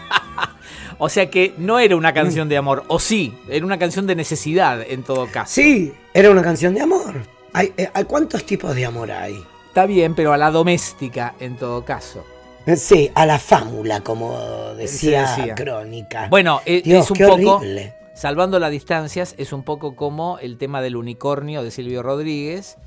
o 0.99 1.09
sea 1.09 1.27
que 1.31 1.55
no 1.57 1.79
era 1.79 1.95
una 1.95 2.13
canción 2.13 2.49
de 2.49 2.57
amor, 2.57 2.83
o 2.87 2.99
sí, 2.99 3.35
era 3.49 3.65
una 3.65 3.79
canción 3.79 4.05
de 4.05 4.15
necesidad 4.15 4.79
en 4.87 5.01
todo 5.01 5.27
caso. 5.27 5.53
Sí, 5.55 5.91
era 6.13 6.29
una 6.29 6.43
canción 6.43 6.75
de 6.75 6.81
amor. 6.81 7.15
¿Hay, 7.53 7.73
eh, 7.77 7.89
hay 7.93 8.03
¿Cuántos 8.03 8.45
tipos 8.45 8.75
de 8.75 8.85
amor 8.85 9.11
hay? 9.11 9.43
Está 9.73 9.87
bien, 9.87 10.13
pero 10.13 10.33
a 10.33 10.37
la 10.37 10.51
doméstica 10.51 11.33
en 11.39 11.57
todo 11.57 11.83
caso. 11.83 12.23
Sí, 12.75 13.09
a 13.15 13.25
la 13.25 13.39
fámula, 13.39 14.01
como 14.01 14.37
decía, 14.77 15.55
Crónica. 15.55 16.27
Bueno, 16.29 16.61
e- 16.63 16.83
es, 16.85 17.09
un 17.09 17.17
poco, 17.17 17.59
salvando 18.13 18.59
las 18.59 18.69
distancias, 18.69 19.33
es 19.39 19.51
un 19.51 19.63
poco 19.63 19.95
como 19.95 20.37
el 20.37 20.59
tema 20.59 20.83
del 20.83 20.95
unicornio 20.95 21.63
de 21.63 21.71
Silvio 21.71 22.03
Rodríguez, 22.03 22.77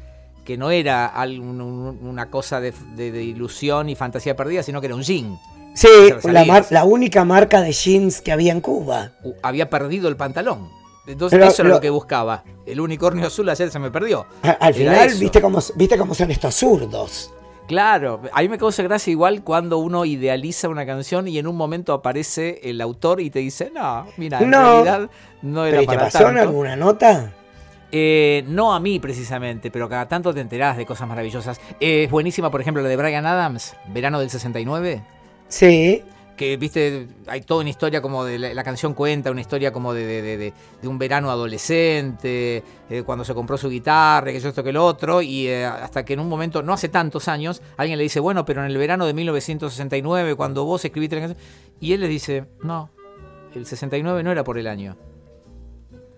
que 0.45 0.57
no 0.57 0.71
era 0.71 1.13
una 1.27 2.31
cosa 2.31 2.61
de, 2.61 2.73
ilusión 3.21 3.89
y 3.89 3.97
fantasía 3.97 4.37
perdida, 4.37 4.63
sino 4.63 4.81
que 4.81 4.87
era 4.87 4.95
un 4.95 5.03
jean. 5.03 5.37
Sí, 5.75 5.89
la, 6.71 6.85
única 6.85 7.25
marca 7.25 7.63
de 7.63 7.73
jeans 7.73 8.21
que 8.21 8.31
había 8.31 8.53
en 8.53 8.61
Cuba. 8.61 9.11
había 9.43 9.69
perdido 9.69 10.09
el 10.09 10.17
pantalón. 10.17 10.71
Entonces 11.07 11.43
eso 11.45 11.63
era 11.63 11.71
lo, 11.71 11.81
que 11.81 11.91
buscaba. 11.91 12.45
El 12.65 12.81
unicornio 12.81 13.27
azul 13.27 13.49
ayer 13.49 13.71
se 13.71 13.79
me 13.79 13.91
perdió. 13.91 14.27
al 14.43 14.75
final, 14.75 15.11
viste 15.19 15.41
cómo, 15.41 15.59
viste 15.75 15.97
cómo 15.97 16.15
son 16.15 16.31
estos 16.31 16.55
zurdos. 16.55 17.33
Claro, 17.67 18.21
a 18.33 18.43
mí 18.43 18.49
me 18.49 18.59
causa 18.59 18.83
gracia 18.85 19.11
igual 19.11 19.43
cuando 19.43 19.79
uno 19.79 20.05
idealiza 20.05 20.69
una 20.69 20.87
canción 20.87 21.27
y 21.27 21.39
en 21.39 21.49
un 21.49 21.57
momento 21.57 21.93
aparece 21.93 22.61
el 22.63 22.81
autor 22.81 23.21
y 23.21 23.31
te 23.31 23.41
dice, 23.41 23.73
no, 23.75 24.07
mira, 24.17 24.39
en 24.39 24.53
realidad 24.53 25.11
no 25.43 25.67
era 25.67 25.79
¿Pero 25.79 25.91
te 25.91 25.99
pasó 25.99 26.29
en 26.29 26.39
alguna 26.39 26.77
nota? 26.77 27.33
Eh, 27.91 28.45
no 28.47 28.73
a 28.73 28.79
mí 28.79 29.01
precisamente, 29.01 29.71
pero 29.71 29.89
cada 29.89 30.07
tanto 30.07 30.33
te 30.33 30.41
enterás 30.41 30.77
de 30.77 30.87
cosas 30.87 31.09
maravillosas. 31.09 31.61
es 31.81 32.11
buenísima, 32.11 32.51
por 32.51 32.61
ejemplo, 32.61 32.83
la 32.83 32.89
de 32.89 32.97
Brian 32.97 33.27
Adams, 33.27 33.75
Verano 33.89 34.21
del 34.21 34.31
69. 34.31 35.03
Sí. 35.49 36.05
Que, 36.37 36.57
viste, 36.59 37.09
hay 37.27 37.41
toda 37.41 37.63
una 37.63 37.71
historia 37.71 38.03
como 38.03 38.23
de 38.25 38.39
la, 38.39 38.53
la 38.53 38.63
canción 38.63 38.93
cuenta, 38.93 39.31
una 39.31 39.41
historia 39.41 39.73
como 39.73 39.95
de, 39.95 40.05
de- 40.05 40.37
de- 40.37 40.89
un 40.89 40.99
verano 40.99 41.31
adolescente, 41.31 42.63
eh, 42.91 43.03
cuando 43.05 43.25
se 43.25 43.33
compró 43.35 43.57
su 43.57 43.71
guitarra, 43.71 44.31
que 44.33 44.39
yo 44.39 44.51
esto 44.51 44.63
que 44.63 44.73
lo 44.73 44.85
otro, 44.85 45.23
y 45.23 45.47
eh, 45.49 45.65
hasta 45.65 46.05
que 46.05 46.13
en 46.13 46.21
un 46.21 46.29
momento, 46.29 46.63
no 46.63 46.75
hace 46.75 46.89
tantos 46.91 47.29
años, 47.29 47.63
alguien 47.79 47.97
le 47.99 48.03
dice, 48.05 48.21
bueno, 48.21 48.45
pero 48.45 48.61
en 48.63 48.71
el 48.71 48.77
verano 48.77 49.07
de 49.07 49.15
1969, 49.15 50.35
cuando 50.35 50.65
vos 50.65 50.85
escribiste 50.85 51.17
la 51.17 51.23
canción, 51.23 51.39
y 51.81 51.93
él 51.95 52.01
le 52.03 52.09
dice, 52.09 52.45
no, 52.63 52.91
el 53.55 53.65
69 53.67 54.23
no 54.23 54.31
era 54.31 54.45
por 54.45 54.59
el 54.59 54.67
año. 54.67 54.97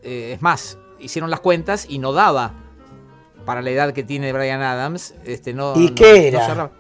Eh, 0.02 0.32
es 0.34 0.42
más, 0.42 0.78
hicieron 0.98 1.30
las 1.30 1.40
cuentas 1.40 1.87
y 1.88 1.98
no 1.98 2.12
daba 2.12 2.54
para 3.44 3.62
la 3.62 3.70
edad 3.70 3.92
que 3.92 4.02
tiene 4.02 4.32
Brian 4.32 4.62
Adams. 4.62 5.14
Este, 5.25 5.54
no, 5.54 5.75
¿Y 5.76 5.88
no- 5.90 5.94
qué 5.94 6.12
no 6.32 6.38
era? 6.38 6.46
cerraba. 6.46 6.72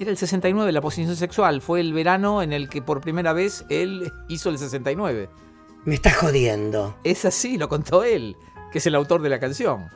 Era 0.00 0.10
el 0.10 0.16
69, 0.16 0.72
la 0.72 0.80
posición 0.80 1.14
sexual. 1.14 1.60
Fue 1.60 1.78
el 1.80 1.92
verano 1.92 2.40
en 2.42 2.52
el 2.54 2.68
que 2.70 2.80
por 2.82 3.00
primera 3.02 3.32
vez 3.34 3.64
él 3.68 4.10
hizo 4.28 4.48
el 4.48 4.58
69. 4.58 5.28
Me 5.84 5.94
estás 5.94 6.16
jodiendo. 6.16 6.96
Es 7.04 7.24
así, 7.26 7.58
lo 7.58 7.68
contó 7.68 8.02
él, 8.02 8.36
que 8.72 8.78
es 8.78 8.86
el 8.86 8.94
autor 8.94 9.20
de 9.22 9.28
la 9.28 9.38
canción. 9.38 9.88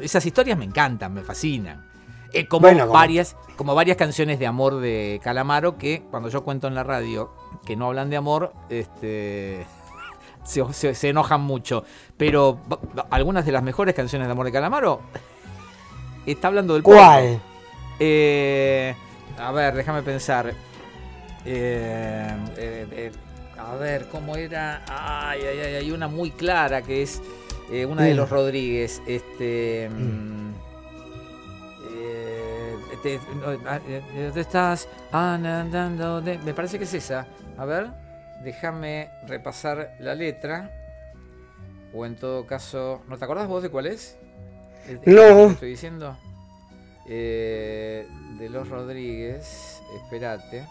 Esas 0.00 0.26
historias 0.26 0.58
me 0.58 0.64
encantan, 0.64 1.14
me 1.14 1.22
fascinan. 1.22 1.86
Eh, 2.32 2.46
como, 2.46 2.62
Bueno, 2.62 2.80
como- 2.82 2.92
varias, 2.92 3.36
como 3.56 3.74
varias 3.74 3.96
canciones 3.96 4.38
de 4.38 4.46
amor 4.46 4.80
de 4.80 5.20
Calamaro 5.22 5.78
que 5.78 6.02
cuando 6.10 6.28
yo 6.28 6.42
cuento 6.44 6.66
en 6.66 6.74
la 6.74 6.82
radio 6.84 7.32
que 7.64 7.74
no 7.76 7.86
hablan 7.86 8.10
de 8.10 8.16
amor, 8.16 8.52
este, 8.68 9.64
se, 10.44 10.72
se- 10.72 10.94
se 10.94 11.08
enojan 11.08 11.40
mucho. 11.40 11.84
Pero 12.16 12.58
algunas 13.10 13.46
de 13.46 13.52
las 13.52 13.62
mejores 13.62 13.94
canciones 13.94 14.26
de 14.28 14.32
amor 14.32 14.44
de 14.46 14.52
Calamaro 14.52 15.00
está 16.26 16.48
hablando 16.48 16.74
del. 16.74 16.82
¿Cuál? 16.82 17.40
Eh, 17.98 18.94
a 19.38 19.52
ver, 19.52 19.74
déjame 19.74 20.02
pensar. 20.02 20.52
Eh, 21.44 22.28
eh, 22.56 22.86
eh, 22.92 23.12
a 23.58 23.74
ver, 23.74 24.06
¿cómo 24.10 24.36
era? 24.36 24.82
Ay, 24.88 25.40
ay, 25.42 25.58
ay, 25.60 25.74
hay 25.76 25.90
una 25.90 26.08
muy 26.08 26.30
clara 26.30 26.82
que 26.82 27.02
es 27.02 27.20
eh, 27.72 27.84
una 27.86 28.02
de 28.02 28.14
los 28.14 28.30
Rodríguez. 28.30 29.02
Este. 29.06 29.88
Mm. 29.90 30.48
mm, 30.48 30.54
ah, 33.66 33.80
¿Dónde 34.14 34.40
estás? 34.40 34.88
Andando 35.12 36.20
de- 36.20 36.38
Me 36.38 36.54
parece 36.54 36.78
que 36.78 36.84
es 36.84 36.94
esa. 36.94 37.26
A 37.56 37.64
ver, 37.64 37.88
déjame 38.44 39.10
repasar 39.26 39.94
la 40.00 40.14
letra. 40.14 40.70
O 41.94 42.04
en 42.04 42.16
todo 42.16 42.46
caso. 42.46 43.02
¿No 43.08 43.16
te 43.16 43.24
acordás 43.24 43.48
vos 43.48 43.62
de 43.62 43.70
cuál 43.70 43.86
es? 43.86 44.16
¿Es- 44.86 45.00
es 45.02 45.06
No. 45.14 45.50
Estoy 45.50 45.70
diciendo. 45.70 46.16
Eh, 47.08 48.06
de 48.38 48.48
los 48.50 48.68
Rodríguez, 48.68 49.80
espérate. 50.02 50.66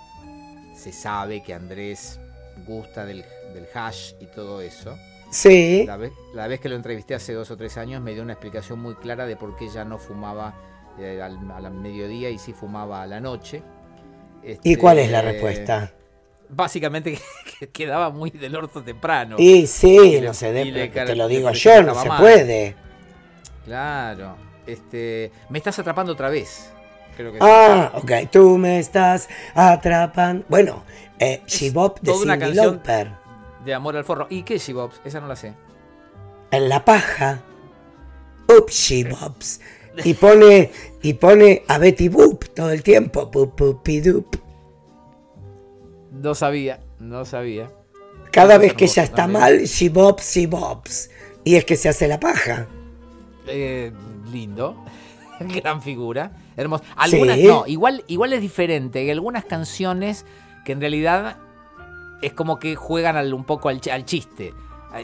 Se 0.75 0.91
sabe 0.91 1.41
que 1.41 1.53
Andrés 1.53 2.19
gusta 2.67 3.05
del, 3.05 3.23
del 3.53 3.65
hash 3.73 4.13
y 4.19 4.25
todo 4.27 4.61
eso. 4.61 4.95
Sí. 5.31 5.83
La 5.85 5.97
vez, 5.97 6.11
la 6.33 6.47
vez 6.47 6.59
que 6.59 6.69
lo 6.69 6.75
entrevisté 6.75 7.15
hace 7.15 7.33
dos 7.33 7.49
o 7.51 7.57
tres 7.57 7.77
años 7.77 8.01
me 8.01 8.13
dio 8.13 8.23
una 8.23 8.33
explicación 8.33 8.79
muy 8.79 8.95
clara 8.95 9.25
de 9.25 9.35
por 9.35 9.55
qué 9.57 9.67
ya 9.69 9.83
no 9.83 9.97
fumaba 9.97 10.53
eh, 10.99 11.21
al, 11.21 11.39
al 11.51 11.71
mediodía 11.73 12.29
y 12.29 12.37
sí 12.37 12.53
fumaba 12.53 13.01
a 13.01 13.07
la 13.07 13.19
noche. 13.19 13.61
¿Y 14.63 14.75
cuál 14.77 14.99
es 14.99 15.09
la 15.11 15.19
Este, 15.19 15.31
respuesta? 15.31 15.91
Básicamente 16.49 17.11
que, 17.13 17.19
que 17.59 17.69
quedaba 17.69 18.09
muy 18.11 18.29
del 18.29 18.55
orto 18.55 18.81
temprano. 18.83 19.35
Y 19.39 19.67
sí, 19.67 19.95
y 19.97 20.21
le- 20.21 20.27
no 20.27 20.33
se 20.33 20.53
dé, 20.53 20.87
te 20.89 21.15
lo 21.15 21.27
digo 21.27 21.51
yo, 21.51 21.81
no 21.83 21.95
se 21.95 22.07
mal. 22.07 22.21
puede. 22.21 22.75
Claro. 23.65 24.37
Este, 24.67 25.31
me 25.49 25.57
estás 25.57 25.79
atrapando 25.79 26.13
otra 26.13 26.29
vez. 26.29 26.71
Creo 27.15 27.31
que 27.31 27.39
sí. 27.39 27.45
Ah, 27.45 27.91
ok, 27.95 28.11
tú 28.31 28.57
me 28.57 28.79
estás 28.79 29.27
atrapando. 29.55 30.45
Bueno, 30.49 30.83
eh, 31.19 31.41
She 31.47 31.71
Bop 31.71 31.99
de 32.01 32.11
toda 32.11 32.23
una 32.23 32.33
Cyndi 32.33 32.45
canción. 32.45 32.65
Lauper. 32.75 33.27
De 33.65 33.73
amor 33.73 33.97
al 33.97 34.05
forro. 34.05 34.27
¿Y 34.29 34.43
qué 34.43 34.55
es 34.55 34.65
She-Bops? 34.65 35.01
Esa 35.03 35.19
no 35.19 35.27
la 35.27 35.35
sé. 35.35 35.53
En 36.51 36.69
la 36.69 36.85
paja. 36.85 37.41
Up 38.47 38.69
She 38.69 39.03
Bops. 39.03 39.59
Y 40.05 40.13
pone, 40.13 40.71
y 41.01 41.13
pone 41.15 41.63
a 41.67 41.77
Betty 41.77 42.07
Boop 42.07 42.45
todo 42.55 42.69
el 42.71 42.81
tiempo. 42.81 43.29
Pup, 43.29 43.55
pupidup. 43.55 44.37
No 46.11 46.33
sabía, 46.33 46.79
no 46.99 47.25
sabía. 47.25 47.69
Cada 48.31 48.57
vez 48.57 48.73
que 48.73 48.85
ella 48.85 49.03
está 49.03 49.27
mal, 49.27 49.63
She 49.63 49.89
Bops, 49.89 50.35
She 50.35 50.47
Bops. 50.47 51.09
Y 51.43 51.55
es 51.55 51.65
que 51.65 51.75
se 51.75 51.89
hace 51.89 52.07
la 52.07 52.19
paja. 52.19 52.67
Eh, 53.47 53.91
lindo. 54.29 54.83
Gran 55.39 55.81
figura. 55.81 56.31
Hermoso. 56.55 56.83
Algunas 56.95 57.37
Sí. 57.37 57.43
no, 57.47 57.65
igual, 57.67 58.03
igual 58.07 58.33
es 58.33 58.41
diferente. 58.41 58.99
Hay 58.99 59.11
algunas 59.11 59.45
canciones 59.45 60.25
que 60.65 60.71
en 60.71 60.81
realidad 60.81 61.37
es 62.21 62.33
como 62.33 62.57
que 62.59 62.75
juegan 62.75 63.15
al- 63.15 63.33
un 63.33 63.43
poco 63.43 63.69
al, 63.69 63.79
ch- 63.81 63.91
al 63.91 64.05
chiste. 64.05 64.53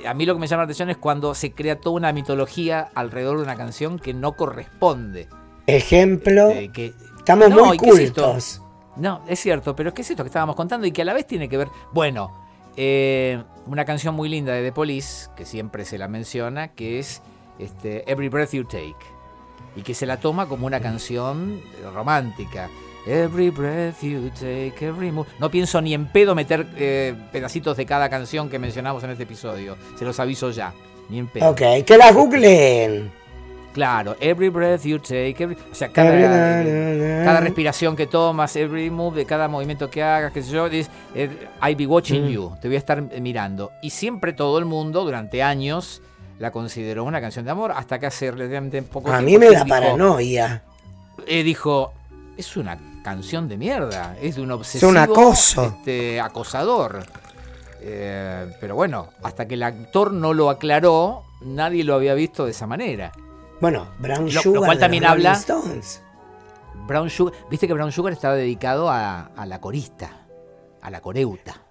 A, 0.06 0.10
a 0.10 0.14
mí 0.14 0.26
lo 0.26 0.34
que 0.34 0.40
me 0.40 0.48
llama 0.48 0.62
la 0.62 0.66
atención 0.66 0.90
es 0.90 0.98
cuando 0.98 1.36
se 1.36 1.52
crea 1.52 1.80
toda 1.80 1.96
una 1.96 2.12
mitología 2.14 2.90
alrededor 2.96 3.38
de 3.38 3.44
una 3.44 3.56
canción 3.56 4.00
que 4.00 4.14
no 4.14 4.32
corresponde. 4.34 5.28
Ejemplo, 5.68 6.50
Eh, 6.50 6.70
que, 6.74 6.94
estamos 7.18 7.50
no, 7.50 7.66
muy 7.66 7.76
¿y 7.78 7.80
qué 7.80 7.90
es 7.90 7.96
cultos. 8.12 8.62
No, 8.96 9.22
es 9.28 9.40
cierto, 9.40 9.76
pero 9.76 9.90
es 9.90 9.96
que 9.96 10.02
es 10.02 10.10
esto 10.12 10.24
que 10.24 10.28
estábamos 10.28 10.56
contando 10.56 10.86
y 10.88 10.92
que 10.92 11.02
a 11.04 11.06
la 11.06 11.14
vez 11.14 11.26
tiene 11.28 11.48
que 11.50 11.58
ver. 11.58 11.68
Bueno, 11.94 12.32
eh, 12.76 13.44
una 13.68 13.86
canción 13.86 14.16
muy 14.16 14.30
linda 14.30 14.54
de 14.54 14.64
The 14.64 14.72
Police, 14.72 15.30
que 15.36 15.46
siempre 15.46 15.86
se 15.86 15.98
la 15.98 16.08
menciona, 16.08 16.70
que 16.70 17.00
es 17.00 17.22
este, 17.60 18.10
Every 18.12 18.30
Breath 18.30 18.52
You 18.52 18.64
Take. 18.66 18.96
Y 19.76 19.82
que 19.82 19.94
se 19.94 20.06
la 20.06 20.18
toma 20.18 20.48
como 20.48 20.66
una 20.68 20.80
canción 20.80 21.62
romántica. 21.94 22.70
Every 23.06 23.50
breath 23.50 24.02
you 24.02 24.30
take, 24.30 24.76
every 24.82 25.12
move. 25.12 25.28
No 25.40 25.50
pienso 25.52 25.82
ni 25.82 25.94
en 25.94 26.06
pedo 26.08 26.36
meter 26.36 26.66
eh, 26.78 27.14
pedacitos 27.32 27.76
de 27.76 27.86
cada 27.86 28.10
canción 28.10 28.50
que 28.50 28.60
mencionamos 28.60 29.04
en 29.04 29.10
este 29.10 29.24
episodio. 29.24 29.76
Se 29.98 30.06
los 30.06 30.20
aviso 30.20 30.52
ya. 30.52 30.74
Ni 31.10 31.20
en 31.20 31.28
pedo. 31.28 31.50
Ok, 31.50 31.62
que 31.86 31.98
la 31.98 32.12
googleen. 32.14 33.12
Claro, 33.74 34.16
every 34.20 34.50
breath 34.50 34.84
you 34.84 35.00
take, 35.00 35.36
every- 35.40 35.58
o 35.72 35.74
sea, 35.74 35.90
cada, 35.90 36.12
cada 37.26 37.40
respiración 37.42 37.96
que 37.96 38.06
tomas, 38.06 38.56
every 38.56 38.92
move, 38.92 39.18
de 39.18 39.26
cada 39.26 39.48
movimiento 39.48 39.90
que 39.90 40.04
hagas, 40.04 40.32
sé 40.32 40.44
yo, 40.44 40.68
es, 40.68 40.92
eh, 41.16 41.30
I 41.68 41.74
be 41.74 41.88
watching 41.88 42.26
Mm. 42.26 42.30
you, 42.30 42.52
te 42.62 42.68
voy 42.68 42.76
a 42.76 42.78
estar 42.80 43.02
mirando. 43.20 43.72
Y 43.82 43.90
siempre 43.90 44.32
todo 44.32 44.60
el 44.60 44.66
mundo, 44.66 45.04
durante 45.04 45.42
años, 45.42 46.04
la 46.44 46.52
consideró 46.52 47.04
una 47.06 47.20
canción 47.22 47.44
de 47.46 47.52
amor, 47.52 47.72
hasta 47.72 47.98
que 47.98 48.06
hace 48.06 48.30
relativamente 48.30 48.82
poco 48.84 49.12
A 49.12 49.22
mí 49.22 49.38
me 49.40 49.50
da 49.50 49.66
paranoia. 49.66 50.62
eh, 51.26 51.42
dijo, 51.44 51.94
es 52.38 52.56
una 52.58 52.78
canción 53.04 53.48
de 53.50 53.58
mierda, 53.58 54.16
es 54.22 54.36
de 54.36 54.42
un 54.42 54.52
obsesivo 54.52 54.92
un 54.92 54.98
acoso. 54.98 55.64
este, 55.66 56.20
acosador. 56.22 57.04
Eh, 57.82 58.48
pero 58.62 58.76
bueno, 58.76 59.10
hasta 59.24 59.48
que 59.48 59.56
el 59.56 59.64
actor 59.64 60.14
no 60.14 60.34
lo 60.34 60.50
aclaró, 60.50 61.24
nadie 61.42 61.84
lo 61.84 61.96
había 61.96 62.14
visto 62.14 62.46
de 62.46 62.52
esa 62.52 62.68
manera. 62.68 63.12
Bueno, 63.60 63.88
Brown 64.00 64.26
Lo- 64.28 64.32
lo 64.34 64.42
Sugar. 64.42 64.64
cual 64.66 64.80
también 64.80 65.06
habla- 65.06 65.34
Stones. 65.34 66.02
Brown 66.88 67.10
Sugar, 67.10 67.34
viste 67.50 67.68
que 67.68 67.74
Brown 67.74 67.92
Sugar 67.92 68.14
estaba 68.14 68.36
dedicado 68.36 68.90
a, 68.90 69.32
a 69.36 69.46
la 69.46 69.60
corista, 69.62 70.26
a 70.82 70.90
la 70.90 71.02
coreuta. 71.02 71.62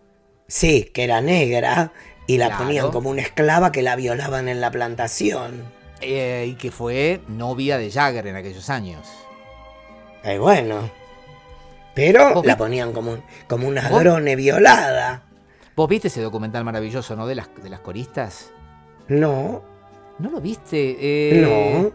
Sí, 0.48 0.90
que 0.92 1.04
era 1.04 1.20
negra 1.20 1.92
y 2.26 2.38
la 2.38 2.46
Claro. 2.48 2.64
ponían 2.64 2.90
como 2.90 3.10
una 3.10 3.22
esclava 3.22 3.72
que 3.72 3.82
la 3.82 3.96
violaban 3.96 4.48
en 4.48 4.60
la 4.60 4.70
plantación. 4.70 5.64
eh, 6.04 6.46
y 6.48 6.54
que 6.54 6.72
fue 6.72 7.20
novia 7.28 7.78
de 7.78 7.88
Jagger 7.90 8.26
en 8.26 8.34
aquellos 8.34 8.68
años. 8.70 9.06
Eh, 10.24 10.36
bueno. 10.38 10.90
Pero 11.94 12.34
¿Vos 12.34 12.44
la 12.46 12.56
ponían 12.56 12.92
como, 12.92 13.18
como 13.48 13.68
una 13.68 13.88
¿Vos? 13.88 14.00
drone 14.02 14.34
violada. 14.34 15.22
¿Vos 15.76 15.88
viste 15.88 16.08
ese 16.08 16.20
documental 16.20 16.64
maravilloso, 16.64 17.14
no? 17.14 17.26
De 17.26 17.34
las, 17.36 17.48
de 17.62 17.70
las 17.70 17.80
coristas. 17.80 18.50
No, 19.08 19.62
¿No 20.18 20.30
lo 20.30 20.40
viste? 20.40 20.96
Eh, 21.00 21.82
no. 21.84 21.92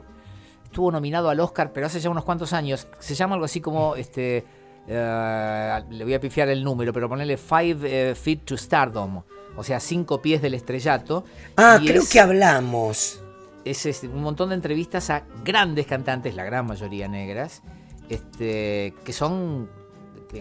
Estuvo 0.63 0.91
nominado 0.91 1.29
al 1.29 1.39
Oscar, 1.39 1.71
pero 1.73 1.87
hace 1.87 1.99
ya 1.99 2.09
unos 2.09 2.23
cuantos 2.23 2.53
años. 2.53 2.87
Se 2.99 3.13
llama 3.15 3.33
algo 3.35 3.45
así 3.45 3.59
como, 3.61 3.95
este, 3.95 4.45
le 4.87 6.03
voy 6.03 6.13
a 6.13 6.19
pifiar 6.19 6.49
el 6.49 6.63
número, 6.63 6.93
pero 6.93 7.09
ponerle 7.09 7.37
Five 7.37 8.11
eh, 8.11 8.15
Feet 8.15 8.45
to 8.45 8.57
Stardom. 8.57 9.21
O 9.55 9.63
sea, 9.63 9.79
cinco 9.79 10.21
pies 10.21 10.41
del 10.41 10.53
estrellato. 10.53 11.25
Ah, 11.57 11.79
creo 11.83 12.03
es- 12.03 12.09
que 12.09 12.19
hablamos. 12.19 13.21
es 13.65 14.03
un 14.03 14.21
montón 14.21 14.49
de 14.49 14.55
entrevistas 14.55 15.09
a 15.09 15.23
grandes 15.43 15.87
cantantes, 15.87 16.35
la 16.35 16.45
gran 16.45 16.65
mayoría 16.67 17.07
negras, 17.07 17.63
este, 18.07 18.93
que 19.03 19.11
son 19.13 19.69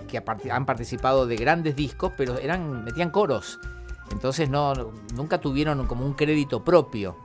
que, 0.08 0.22
han 0.50 0.66
participado 0.66 1.26
de 1.26 1.36
grandes 1.36 1.74
discos, 1.76 2.12
pero 2.16 2.38
eran 2.38 2.84
metían 2.84 3.10
coros. 3.10 3.58
Entonces 4.12 4.48
no- 4.50 4.92
nunca 5.14 5.38
tuvieron 5.40 5.86
como 5.86 6.04
un 6.06 6.12
crédito 6.14 6.62
propio. 6.62 7.16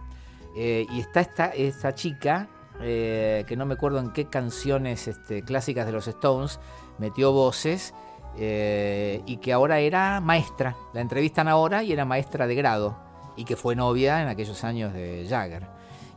Eh, 0.55 0.85
y 0.91 0.99
está 1.01 1.21
esta, 1.21 1.45
esta 1.47 1.93
chica, 1.93 2.47
eh, 2.81 3.43
que 3.47 3.55
no 3.55 3.65
me 3.65 3.75
acuerdo 3.75 3.99
en 3.99 4.11
qué 4.11 4.25
canciones 4.25 5.07
este, 5.07 5.43
clásicas 5.43 5.85
de 5.85 5.91
los 5.91 6.07
Stones, 6.07 6.59
metió 6.97 7.31
voces 7.31 7.93
eh, 8.37 9.21
y 9.25 9.37
que 9.37 9.53
ahora 9.53 9.79
era 9.79 10.19
maestra. 10.21 10.75
La 10.93 11.01
entrevistan 11.01 11.47
ahora 11.47 11.83
y 11.83 11.91
era 11.91 12.05
maestra 12.05 12.47
de 12.47 12.55
grado. 12.55 12.97
Y 13.37 13.45
que 13.45 13.55
fue 13.55 13.75
novia 13.75 14.21
en 14.21 14.27
aquellos 14.27 14.63
años 14.63 14.93
de 14.93 15.25
Jagger. 15.29 15.65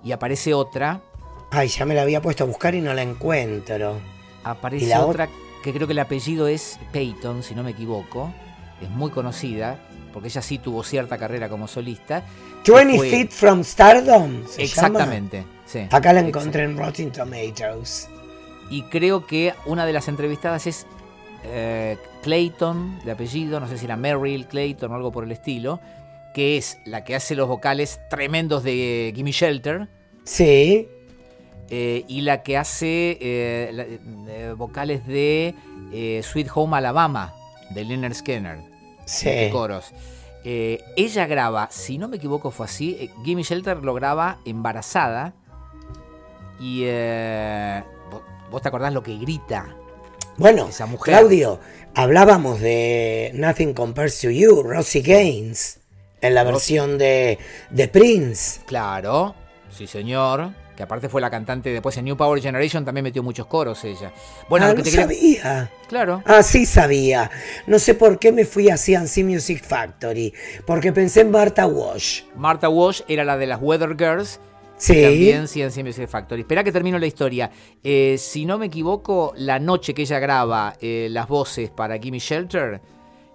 Y 0.03 0.13
aparece 0.13 0.53
otra, 0.53 1.01
Ay, 1.51 1.69
ya 1.69 1.85
me 1.85 1.95
la 1.95 2.03
había 2.03 2.21
puesto 2.21 2.43
a 2.43 2.47
buscar 2.49 2.75
y 2.75 2.81
no 2.81 2.93
la 2.95 3.03
encuentro. 3.03 3.99
aparece 4.43 4.87
¿Y 4.87 4.89
la 4.89 5.07
otra 5.07 5.29
que 5.63 5.73
creo 5.73 5.87
que 5.87 5.93
el 5.93 5.99
apellido 6.01 6.49
es 6.49 6.81
Peyton, 6.93 7.45
si 7.45 7.55
no 7.55 7.63
me 7.63 7.71
equivoco. 7.71 8.35
Es 8.83 8.91
muy 8.91 9.11
conocida, 9.11 9.79
porque 10.13 10.29
ella 10.29 10.43
sí 10.43 10.59
tuvo 10.59 10.83
cierta 10.83 11.17
carrera 11.17 11.49
como 11.49 11.69
solista. 11.69 12.25
20 12.67 12.99
Feet 12.99 13.31
from 13.31 13.63
Stardom. 13.63 14.47
¿se 14.49 14.65
Exactamente. 14.65 15.39
llama? 15.43 15.54
Sí, 15.67 15.81
Acá 15.91 16.13
la 16.13 16.21
exacto. 16.21 16.39
encontré 16.41 16.63
en 16.65 16.77
Rotten 16.77 17.11
Tomatoes. 17.13 18.09
Y 18.71 18.83
creo 18.85 19.27
que 19.27 19.55
una 19.67 19.87
de 19.87 19.93
las 19.93 20.09
entrevistadas 20.09 20.67
es 20.67 20.87
eh, 21.45 21.97
Clayton, 22.23 23.01
de 23.05 23.13
apellido, 23.13 23.61
no 23.61 23.69
sé 23.69 23.77
si 23.79 23.85
era 23.85 23.97
Merrill 23.97 24.47
Clayton 24.47 24.91
o 24.91 24.95
algo 24.95 25.13
por 25.13 25.25
el 25.25 25.33
estilo, 25.33 25.81
que 26.35 26.57
es 26.57 26.79
la 26.85 27.05
que 27.05 27.15
hace 27.15 27.35
los 27.35 27.49
vocales 27.49 28.01
tremendos 28.11 28.63
de 28.65 29.13
Gimme 29.15 29.33
Shelter. 29.33 29.89
Sí. 30.25 30.89
eh, 31.71 32.05
y 32.09 32.21
la 32.23 32.43
que 32.43 32.57
hace 32.57 33.19
eh, 33.21 33.71
la- 33.73 34.55
vocales 34.55 35.07
de 35.07 35.55
Sweet 36.23 36.49
Home 36.55 36.77
Alabama, 36.77 37.35
de 37.71 37.85
Leonard 37.85 38.15
Skinner. 38.15 38.59
Sí. 39.07 39.49
coros. 39.53 39.93
Ella 40.45 41.27
graba, 41.27 41.69
si 41.71 41.97
no 41.99 42.09
me 42.09 42.17
equivoco 42.19 42.51
fue 42.51 42.67
así, 42.67 43.11
Gimme 43.25 43.43
Shelter 43.43 43.79
lo 43.79 43.95
graba 43.95 44.39
embarazada. 44.45 45.35
Y 46.61 46.83
eh, 46.85 47.83
vo- 48.11 48.23
vos 48.51 48.63
te 48.63 48.69
acordás 48.69 48.93
lo 48.93 49.03
que 49.03 49.17
grita. 49.19 49.75
Bueno, 50.37 50.69
Esa 50.69 50.87
mujer. 50.87 51.15
Claudio, 51.15 51.61
hablábamos 51.95 52.61
de 52.61 53.31
Nothing 53.35 53.73
Compares 53.75 54.21
to 54.21 54.31
You, 54.31 54.63
Rosie 54.63 55.03
Gaines, 55.03 55.81
en 56.21 56.35
la 56.35 56.43
Rosie- 56.43 56.53
versión 56.53 56.99
de, 56.99 57.39
de 57.71 57.89
Prince. 57.89 58.61
Claro, 58.67 59.35
sí 59.71 59.87
señor. 59.87 60.51
Que 60.77 60.83
aparte 60.83 61.09
fue 61.09 61.21
la 61.21 61.31
cantante 61.31 61.71
después 61.71 61.97
en 61.99 62.05
New 62.05 62.17
Power 62.17 62.43
Generation 62.43 62.85
también 62.85 63.05
metió 63.05 63.23
muchos 63.23 63.47
coros 63.47 63.85
ella. 63.85 64.13
Bueno, 64.49 64.67
ah, 64.67 64.71
lo 64.71 64.75
que 64.75 64.79
no 64.81 64.85
te 64.85 64.91
quería- 64.91 65.05
sabía. 65.05 65.71
Claro. 65.89 66.21
Ah, 66.27 66.43
sí 66.43 66.67
sabía. 66.67 67.31
No 67.69 67.79
sé 67.79 67.95
por 67.95 68.19
qué 68.19 68.33
me 68.33 68.45
fui 68.45 68.69
a 68.71 68.77
CNC 68.77 69.23
Music 69.23 69.63
Factory, 69.65 70.35
porque 70.67 70.91
pensé 70.91 71.21
en 71.21 71.31
Martha 71.31 71.69
Wash. 71.69 72.23
Martha 72.35 72.69
Wash 72.69 73.03
era 73.07 73.23
la 73.23 73.37
de 73.37 73.47
las 73.47 73.63
Weather 73.63 73.91
Girls. 73.97 74.41
Sí. 74.77 75.03
También 75.03 75.47
CNC 75.47 75.85
Music 75.85 76.09
Factory. 76.09 76.41
Espera 76.43 76.65
que 76.65 76.73
termino 76.73 76.99
la 76.99 77.07
historia. 77.07 77.51
Eh, 77.83 78.17
si 78.19 78.45
no 78.45 78.59
me 78.59 78.67
equivoco, 78.67 79.33
la 79.37 79.59
noche 79.59 79.95
que 79.95 80.03
ella 80.03 80.19
graba 80.19 80.75
eh, 80.81 81.09
las 81.11 81.29
voces 81.29 81.71
para 81.71 81.99
Gimme 81.99 82.19
Shelter, 82.19 82.81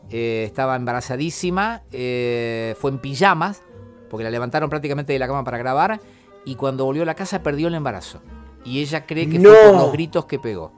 eh, 0.09 0.43
estaba 0.45 0.75
embarazadísima, 0.75 1.81
fue 1.89 2.91
en 2.91 2.97
pijamas, 2.99 3.61
porque 4.09 4.23
la 4.23 4.29
levantaron 4.31 4.69
prácticamente 4.69 5.13
de 5.13 5.19
la 5.19 5.27
cama 5.27 5.43
para 5.43 5.57
grabar, 5.57 5.99
y 6.45 6.55
cuando 6.55 6.85
volvió 6.85 7.03
a 7.03 7.05
la 7.05 7.15
casa 7.15 7.41
perdió 7.43 7.67
el 7.67 7.75
embarazo. 7.75 8.21
Y 8.65 8.81
ella 8.81 9.05
cree 9.05 9.29
que 9.29 9.39
fue 9.39 9.53
por 9.63 9.73
No. 9.73 9.79
los 9.83 9.91
gritos 9.93 10.25
que 10.25 10.39
pegó. 10.39 10.73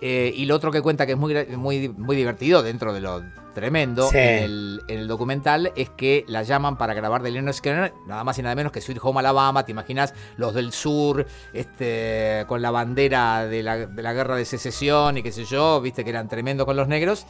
Eh, 0.00 0.32
y 0.34 0.44
lo 0.46 0.54
otro 0.54 0.70
que 0.70 0.80
cuenta 0.80 1.06
que 1.06 1.12
es 1.12 1.18
muy, 1.18 1.34
muy, 1.56 1.88
muy 1.88 2.14
divertido 2.16 2.62
dentro 2.62 2.92
de 2.92 3.00
lo 3.00 3.22
tremendo 3.54 4.08
Sí. 4.10 4.16
en, 4.18 4.44
el, 4.44 4.82
en 4.86 5.00
el 5.00 5.08
documental 5.08 5.72
es 5.74 5.90
que 5.90 6.24
la 6.28 6.44
llaman 6.44 6.78
para 6.78 6.94
grabar 6.94 7.22
de 7.22 7.32
Leonard 7.32 7.54
Skinner, 7.54 7.92
nada 8.06 8.22
más 8.22 8.38
y 8.38 8.42
nada 8.42 8.54
menos 8.54 8.70
que 8.70 8.80
Sweet 8.80 9.00
Home 9.02 9.18
Alabama, 9.18 9.64
te 9.64 9.72
imaginas 9.72 10.14
los 10.36 10.54
del 10.54 10.72
sur, 10.72 11.26
este, 11.52 12.44
con 12.46 12.62
la 12.62 12.70
bandera 12.70 13.46
de 13.46 13.64
la, 13.64 13.86
de 13.86 14.02
la 14.02 14.12
guerra 14.12 14.36
de 14.36 14.44
secesión 14.44 15.18
y 15.18 15.22
qué 15.24 15.32
sé 15.32 15.44
yo, 15.44 15.80
viste 15.80 16.04
que 16.04 16.10
eran 16.10 16.28
tremendos 16.28 16.64
con 16.66 16.76
los 16.76 16.86
negros. 16.86 17.26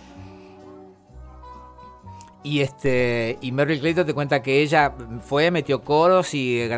Y 2.43 2.61
este 2.61 3.39
y 3.41 3.51
Merrill 3.53 3.81
Clayton 3.81 4.07
te 4.07 4.15
cuenta 4.15 4.43
que 4.43 4.61
ella 4.63 4.93
fue, 5.25 5.51
metió 5.51 5.83
coros 5.83 6.35
y 6.35 6.69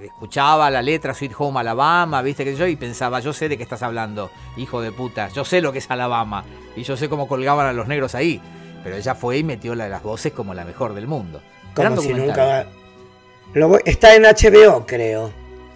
escuchaba 0.00 0.70
la 0.70 0.82
letra 0.82 1.14
Sweet 1.14 1.32
Home 1.38 1.60
Alabama, 1.60 2.22
viste 2.22 2.44
que 2.44 2.56
yo 2.56 2.66
y 2.66 2.76
pensaba, 2.76 3.20
yo 3.20 3.32
sé 3.32 3.48
de 3.48 3.56
qué 3.56 3.62
estás 3.62 3.82
hablando, 3.82 4.30
hijo 4.56 4.80
de 4.80 4.92
puta, 4.92 5.28
yo 5.28 5.44
sé 5.44 5.60
lo 5.60 5.72
que 5.72 5.78
es 5.78 5.90
Alabama 5.90 6.44
y 6.76 6.82
yo 6.82 6.96
sé 6.96 7.08
cómo 7.08 7.28
colgaban 7.28 7.66
a 7.66 7.72
los 7.72 7.86
negros 7.88 8.14
ahí, 8.14 8.40
pero 8.82 8.96
ella 8.96 9.14
fue 9.14 9.38
y 9.38 9.44
metió 9.44 9.74
la 9.74 9.84
de 9.84 9.90
las 9.90 10.02
voces 10.02 10.32
como 10.32 10.54
la 10.54 10.64
mejor 10.64 10.94
del 10.94 11.06
mundo. 11.06 11.40
Como 11.74 11.88
si 12.02 12.08
nunca... 12.28 12.66
Lo 13.52 13.68
voy- 13.68 13.82
Está 13.84 14.14
en 14.14 14.22
HBO, 14.24 14.86
creo. 14.86 15.32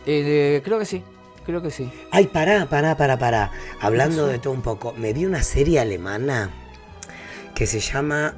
Eh, 0.06 0.60
creo 0.64 0.78
que 0.78 0.84
sí, 0.84 1.02
creo 1.44 1.60
que 1.60 1.70
sí. 1.70 1.90
Ay, 2.10 2.26
pará, 2.26 2.66
pará, 2.66 2.96
pará, 2.96 3.18
pará. 3.18 3.50
Hablando 3.80 4.26
de 4.26 4.38
todo 4.38 4.52
un 4.52 4.62
poco, 4.62 4.92
me 4.96 5.12
vi 5.12 5.26
una 5.26 5.42
serie 5.42 5.80
alemana 5.80 6.50
que 7.54 7.66
se 7.66 7.80
llama 7.80 8.36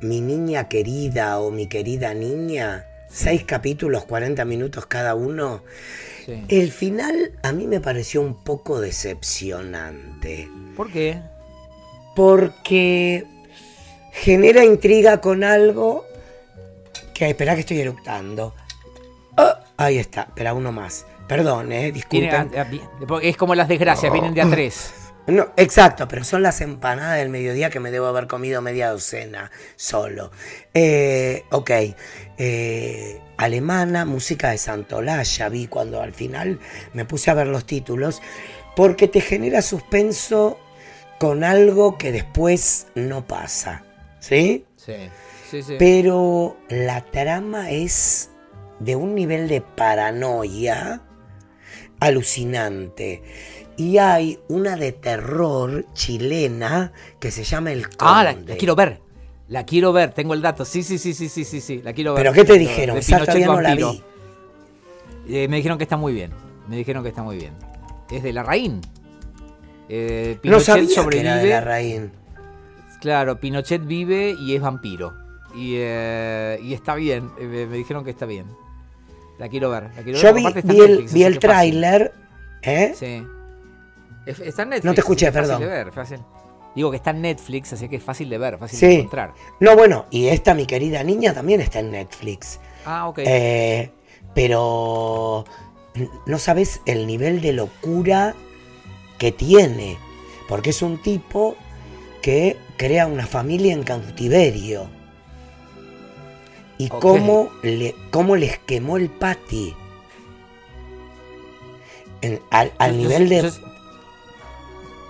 Mi 0.00 0.20
niña 0.20 0.68
querida 0.68 1.38
o 1.40 1.50
Mi 1.50 1.66
querida 1.66 2.14
niña. 2.14 2.84
Seis 3.14 3.44
capítulos, 3.44 4.04
40 4.06 4.44
minutos 4.44 4.86
cada 4.86 5.14
uno. 5.14 5.62
sí. 6.26 6.44
El 6.48 6.72
final 6.72 7.30
a 7.44 7.52
mí 7.52 7.68
me 7.68 7.80
pareció 7.80 8.20
un 8.20 8.42
poco 8.42 8.80
decepcionante. 8.80 10.50
¿Por 10.76 10.90
qué? 10.90 11.22
Porque 12.16 13.24
genera 14.10 14.64
intriga 14.64 15.20
con 15.20 15.44
algo 15.44 16.04
que... 17.14 17.30
Espera 17.30 17.54
que 17.54 17.60
estoy 17.60 17.78
eructando. 17.78 18.52
Ah, 19.36 19.60
ahí 19.76 19.98
está, 19.98 20.22
espera 20.22 20.52
uno 20.52 20.72
más. 20.72 21.06
Perdón, 21.28 21.70
eh, 21.70 21.92
disculpen. 21.92 22.50
es 23.22 23.36
como 23.36 23.54
las 23.54 23.68
desgracias, 23.68 24.12
vienen 24.12 24.34
de 24.34 24.42
a 24.42 24.50
tres. 24.50 24.92
No, 25.26 25.48
exacto, 25.56 26.06
pero 26.06 26.22
son 26.22 26.42
las 26.42 26.60
empanadas 26.60 27.16
del 27.16 27.30
mediodía 27.30 27.70
que 27.70 27.80
me 27.80 27.90
debo 27.90 28.06
haber 28.06 28.26
comido 28.26 28.60
media 28.60 28.90
docena 28.90 29.50
solo. 29.74 30.30
Eh, 30.74 31.44
ok, 31.50 31.70
eh, 32.38 33.20
alemana, 33.36 34.04
música 34.04 34.50
de 34.50 34.58
Santolaya, 34.58 35.48
vi 35.48 35.66
cuando 35.66 36.00
al 36.00 36.12
final 36.12 36.58
me 36.92 37.04
puse 37.04 37.30
a 37.30 37.34
ver 37.34 37.46
los 37.46 37.64
títulos, 37.64 38.22
porque 38.76 39.08
te 39.08 39.20
genera 39.20 39.62
suspenso 39.62 40.58
con 41.18 41.44
algo 41.44 41.96
que 41.96 42.12
después 42.12 42.88
no 42.94 43.26
pasa, 43.26 43.84
¿sí? 44.20 44.64
Sí, 44.76 44.94
sí, 45.48 45.62
sí. 45.62 45.76
Pero 45.78 46.56
la 46.68 47.02
trama 47.04 47.70
es 47.70 48.30
de 48.80 48.96
un 48.96 49.14
nivel 49.14 49.48
de 49.48 49.60
paranoia 49.60 51.02
alucinante. 52.00 53.22
Y 53.76 53.98
hay 53.98 54.38
una 54.48 54.76
de 54.76 54.92
terror 54.92 55.86
chilena 55.94 56.92
que 57.18 57.30
se 57.30 57.44
llama 57.44 57.72
El 57.72 57.88
Conde. 57.88 57.98
Ah, 57.98 58.24
la, 58.24 58.32
la 58.32 58.56
quiero 58.56 58.76
ver. 58.76 59.03
La 59.48 59.64
quiero 59.66 59.92
ver, 59.92 60.12
tengo 60.12 60.32
el 60.34 60.40
dato. 60.42 60.64
Sí, 60.64 60.82
sí, 60.82 60.98
sí, 60.98 61.12
sí, 61.14 61.28
sí, 61.28 61.44
sí, 61.44 61.60
sí. 61.60 61.80
La 61.82 61.92
quiero 61.92 62.14
ver. 62.14 62.22
¿Pero 62.22 62.32
qué 62.32 62.44
te 62.44 62.58
dijeron? 62.58 62.98
Todavía 63.00 63.46
no 63.46 63.60
la 63.60 63.74
vi. 63.74 64.02
Eh, 65.28 65.48
me 65.48 65.56
dijeron 65.56 65.76
que 65.78 65.84
está 65.84 65.96
muy 65.96 66.12
bien. 66.14 66.32
Me 66.68 66.76
dijeron 66.76 67.02
que 67.02 67.10
está 67.10 67.22
muy 67.22 67.36
bien. 67.36 67.52
Es 68.10 68.22
de 68.22 68.32
Larraín. 68.32 68.80
Eh, 69.88 70.38
No 70.44 70.60
sabía 70.60 70.88
que 70.88 70.94
sobrevive. 70.94 71.28
era 71.28 71.36
de 71.38 71.48
la 71.50 71.60
raíz. 71.60 72.00
Claro, 73.00 73.38
Pinochet 73.38 73.84
vive 73.86 74.34
y 74.38 74.54
es 74.54 74.62
vampiro. 74.62 75.12
Y, 75.54 75.74
eh, 75.76 76.58
y 76.62 76.72
está 76.72 76.94
bien. 76.94 77.30
eh, 77.38 77.44
me, 77.44 77.66
me 77.66 77.76
dijeron 77.76 78.02
que 78.02 78.10
está 78.10 78.24
bien. 78.24 78.46
La 79.38 79.48
quiero 79.48 79.68
ver. 79.70 79.90
La 79.94 80.02
quiero 80.02 80.18
Yo 80.18 80.28
ver. 80.28 80.34
vi, 80.36 80.46
Aparte 80.46 80.60
el, 80.60 80.76
Netflix, 80.78 81.12
vi 81.12 81.22
el 81.24 81.38
que 81.38 81.46
fácil. 81.46 81.80
tráiler. 81.80 82.12
¿eh? 82.62 82.92
Sí. 82.96 83.26
Es- 84.24 84.40
Está 84.40 84.62
en 84.62 84.68
Netflix. 84.70 84.84
No 84.86 84.94
te 84.94 85.00
escuché, 85.00 85.26
que 85.26 85.32
fácil 85.32 85.48
perdón. 85.48 85.60
de 85.62 85.66
ver, 85.68 85.92
fácil. 85.92 86.18
Digo 86.74 86.90
que 86.90 86.96
está 86.96 87.10
en 87.10 87.22
Netflix, 87.22 87.72
así 87.72 87.88
que 87.88 87.96
es 87.96 88.02
fácil 88.02 88.28
de 88.28 88.38
ver, 88.38 88.58
fácil 88.58 88.78
Sí. 88.78 88.86
de 88.86 88.94
encontrar. 88.96 89.32
No, 89.60 89.76
bueno, 89.76 90.06
y 90.10 90.26
esta, 90.28 90.54
mi 90.54 90.66
querida 90.66 91.02
niña, 91.04 91.32
también 91.32 91.60
está 91.60 91.78
en 91.78 91.92
Netflix. 91.92 92.58
Ah, 92.84 93.08
ok. 93.08 93.18
Eh, 93.24 93.90
pero 94.34 95.44
no 96.26 96.38
sabes 96.38 96.80
el 96.86 97.06
nivel 97.06 97.40
de 97.40 97.52
locura 97.52 98.34
que 99.18 99.30
tiene. 99.30 99.96
Porque 100.48 100.70
es 100.70 100.82
un 100.82 100.98
tipo 101.00 101.54
que 102.20 102.56
crea 102.76 103.06
una 103.06 103.26
familia 103.26 103.72
en 103.72 103.84
cautiverio. 103.84 104.88
Y 106.76 106.88
cómo, 106.88 107.50
le, 107.62 107.94
cómo 108.10 108.34
les 108.34 108.58
quemó 108.58 108.96
el 108.96 109.08
pati. 109.10 109.74
En- 112.20 112.40
al 112.50 112.72
al 112.78 112.92
Yo- 112.92 112.96
yo 113.02 113.08
nivel 113.08 113.28
de... 113.28 113.42
Yo, 113.42 113.73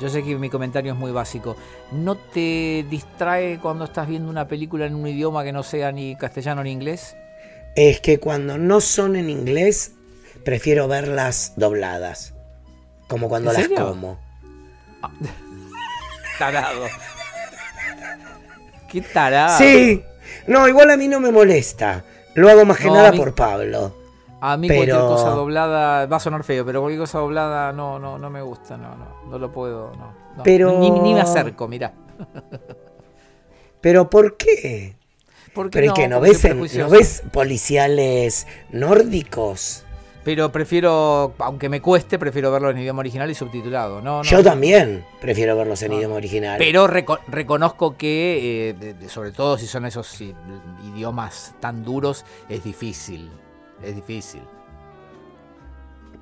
yo 0.04 0.10
sé 0.10 0.22
que 0.22 0.36
mi 0.36 0.50
comentario 0.50 0.92
es 0.92 0.98
muy 0.98 1.10
básico. 1.12 1.56
¿No 1.90 2.14
te 2.16 2.84
distrae 2.90 3.58
cuando 3.58 3.86
estás 3.86 4.06
viendo 4.06 4.28
una 4.28 4.46
película 4.46 4.84
en 4.84 4.94
un 4.94 5.06
idioma 5.08 5.42
que 5.44 5.52
no 5.52 5.62
sea 5.62 5.90
ni 5.92 6.14
castellano 6.14 6.62
ni 6.62 6.70
inglés? 6.72 7.16
Es 7.74 8.00
que 8.00 8.20
cuando 8.20 8.58
no 8.58 8.82
son 8.82 9.16
en 9.16 9.30
inglés, 9.30 9.92
prefiero 10.44 10.86
verlas 10.88 11.54
dobladas. 11.56 12.34
Como 13.08 13.30
cuando 13.30 13.50
¿En 13.50 13.54
las 13.56 13.62
serio? 13.66 13.88
como. 13.88 14.18
Tarado. 16.38 16.86
Qué 18.90 19.00
tarado. 19.00 19.56
Sí, 19.58 20.02
no, 20.46 20.68
igual 20.68 20.90
a 20.90 20.96
mí 20.96 21.08
no 21.08 21.18
me 21.20 21.30
molesta. 21.32 22.04
Lo 22.34 22.50
hago 22.50 22.64
más 22.64 22.78
que 22.78 22.88
No, 22.88 22.94
nada 22.94 23.10
mí- 23.12 23.16
por 23.18 23.34
Pablo. 23.34 23.96
A 24.46 24.57
mí 24.59 24.68
Pero- 24.68 24.78
cualquier 24.85 24.98
cosa 25.09 25.30
doblada 25.30 26.07
va 26.07 26.16
a 26.16 26.20
sonar 26.20 26.44
feo, 26.44 26.66
pero 26.66 26.80
cualquier 26.80 27.00
cosa 27.00 27.18
doblada 27.20 27.72
no, 27.72 27.98
no, 27.98 28.18
no 28.18 28.28
me 28.28 28.42
gusta, 28.42 28.76
no, 28.76 28.94
no, 28.94 29.07
no 29.30 29.38
lo 29.38 29.50
puedo, 29.52 29.90
no. 29.96 30.12
no. 30.37 30.42
Pero- 30.42 30.78
Ni, 30.78 30.90
ni 30.90 31.14
me 31.14 31.20
acerco, 31.22 31.66
mirá. 31.68 31.92
Pero 33.80 34.09
¿por 34.09 34.37
qué? 34.37 34.96
¿Por 35.54 35.70
qué 35.70 35.80
Pero 35.80 35.92
¿y 35.92 35.94
que 35.94 36.09
no 36.09 36.16
Porque 36.18 36.30
ves, 36.33 36.44
en- 36.44 36.78
no 36.80 36.88
ves 36.88 37.22
policiales 37.33 38.46
nórdicos? 38.70 39.85
Pero 40.24 40.50
prefiero, 40.50 41.35
aunque 41.38 41.68
me 41.68 41.83
cueste, 41.83 42.18
prefiero 42.18 42.50
verlo 42.50 42.70
en 42.70 42.78
idioma 42.78 43.00
original 43.00 43.30
y 43.30 43.35
subtitulado. 43.35 44.00
No, 44.00 44.18
no. 44.18 44.22
Yo 44.22 44.42
también 44.42 45.04
prefiero 45.20 45.54
verlos 45.54 45.83
en 45.83 45.90
No. 45.92 45.98
idioma 45.98 46.14
original. 46.14 46.57
Pero 46.59 46.87
reco- 46.88 47.20
reconozco 47.28 47.96
que, 47.98 48.70
eh, 48.70 48.72
de- 48.72 48.94
de- 48.94 49.09
sobre 49.11 49.33
todo 49.33 49.59
si 49.59 49.66
son 49.66 49.85
esos 49.85 50.18
idiomas 50.83 51.54
tan 51.61 51.85
duros, 51.85 52.24
es 52.48 52.64
difícil. 52.64 53.30
Es 53.82 53.94
difícil. 53.94 54.42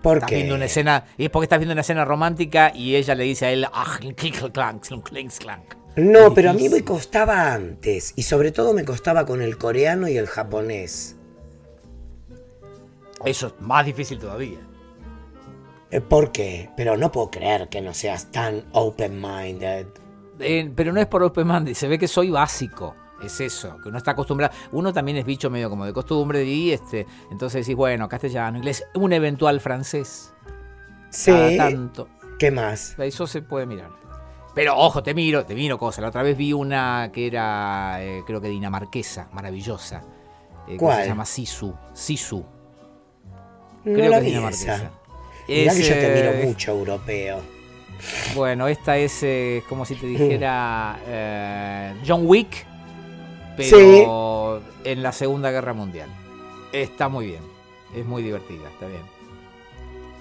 ¿Por 0.02 0.16
Estás 0.18 0.30
qué? 0.30 0.36
viendo 0.36 0.56
una 0.56 0.64
escena, 0.64 1.04
y 1.16 1.24
es 1.26 1.30
porque 1.30 1.44
estás 1.44 1.58
viendo 1.60 1.72
una 1.72 1.82
escena 1.82 2.04
romántica 2.04 2.72
y 2.74 2.96
ella 2.96 3.14
le 3.14 3.22
dice 3.24 3.46
a 3.46 3.52
él, 3.52 3.66
"Ah, 3.72 3.98
clink, 4.00 4.50
clank, 4.52 4.84
clink, 4.86 5.08
clink, 5.08 5.32
clank". 5.38 5.74
No, 5.94 6.32
pero 6.34 6.50
a 6.50 6.52
mí 6.54 6.68
me 6.68 6.82
costaba 6.82 7.52
antes. 7.52 8.14
Y 8.16 8.22
sobre 8.22 8.50
todo 8.50 8.72
me 8.72 8.84
costaba 8.84 9.26
con 9.26 9.42
el 9.42 9.58
coreano 9.58 10.08
y 10.08 10.16
el 10.16 10.26
japonés. 10.26 11.16
Eso 13.24 13.48
es 13.48 13.54
más 13.60 13.86
difícil 13.86 14.18
todavía. 14.18 14.58
Eh, 15.90 16.00
¿Por 16.00 16.32
qué? 16.32 16.70
Pero 16.76 16.96
no 16.96 17.12
puedo 17.12 17.30
creer 17.30 17.68
que 17.68 17.82
no 17.82 17.92
seas 17.94 18.32
tan 18.32 18.64
open-minded. 18.72 19.86
Eh, 20.40 20.72
pero 20.74 20.92
no 20.92 21.00
es 21.00 21.06
por 21.06 21.22
Open 21.22 21.46
Monday, 21.46 21.74
se 21.74 21.86
ve 21.86 21.98
que 21.98 22.08
soy 22.08 22.30
básico. 22.30 22.96
Es 23.24 23.40
eso, 23.40 23.78
que 23.80 23.88
uno 23.88 23.98
está 23.98 24.12
acostumbrado. 24.12 24.52
Uno 24.72 24.92
también 24.92 25.16
es 25.18 25.24
bicho 25.24 25.48
medio 25.50 25.70
como 25.70 25.84
de 25.84 25.92
costumbre 25.92 26.44
y 26.44 26.72
este. 26.72 27.06
Entonces 27.30 27.64
decís, 27.64 27.76
bueno, 27.76 28.08
castellano, 28.08 28.58
inglés, 28.58 28.84
un 28.94 29.12
eventual 29.12 29.60
francés. 29.60 30.32
Sí. 31.10 31.30
Cada 31.30 31.56
tanto. 31.56 32.08
¿Qué 32.38 32.50
más? 32.50 32.96
Eso 32.98 33.26
se 33.26 33.42
puede 33.42 33.66
mirar. 33.66 33.90
Pero 34.54 34.76
ojo, 34.76 35.02
te 35.02 35.14
miro, 35.14 35.44
te 35.46 35.54
miro 35.54 35.78
cosas. 35.78 36.02
La 36.02 36.08
otra 36.08 36.22
vez 36.22 36.36
vi 36.36 36.52
una 36.52 37.10
que 37.12 37.26
era, 37.26 37.98
eh, 38.02 38.22
creo 38.26 38.40
que 38.40 38.48
dinamarquesa, 38.48 39.28
maravillosa. 39.32 40.02
eh, 40.66 40.72
que 40.72 40.76
¿Cuál? 40.78 41.02
se 41.02 41.08
llama 41.08 41.24
Sisu. 41.24 41.74
Sisu. 41.94 42.44
No 43.84 43.92
Creo 43.94 44.10
la 44.10 44.18
que 44.20 44.26
es 44.26 44.32
dinamarquesa. 44.32 44.74
esa. 44.76 44.90
Mirá 45.48 45.72
Es, 45.72 45.78
que 45.78 45.82
yo 45.84 45.94
te 45.94 46.14
miro 46.14 46.48
mucho 46.48 46.72
europeo. 46.72 47.40
Bueno, 48.34 48.66
esta 48.68 48.96
es 48.96 49.22
eh, 49.22 49.62
como 49.68 49.84
si 49.84 49.94
te 49.94 50.06
dijera 50.06 50.98
eh, 51.06 51.94
John 52.06 52.22
Wick, 52.26 52.66
pero 53.56 54.62
en 54.84 55.02
la 55.02 55.12
Segunda 55.12 55.50
Guerra 55.50 55.72
Mundial. 55.72 56.08
Está 56.72 57.08
muy 57.08 57.26
bien, 57.26 57.42
es 57.94 58.04
muy 58.06 58.22
divertida, 58.22 58.68
está 58.70 58.86
bien. 58.86 59.02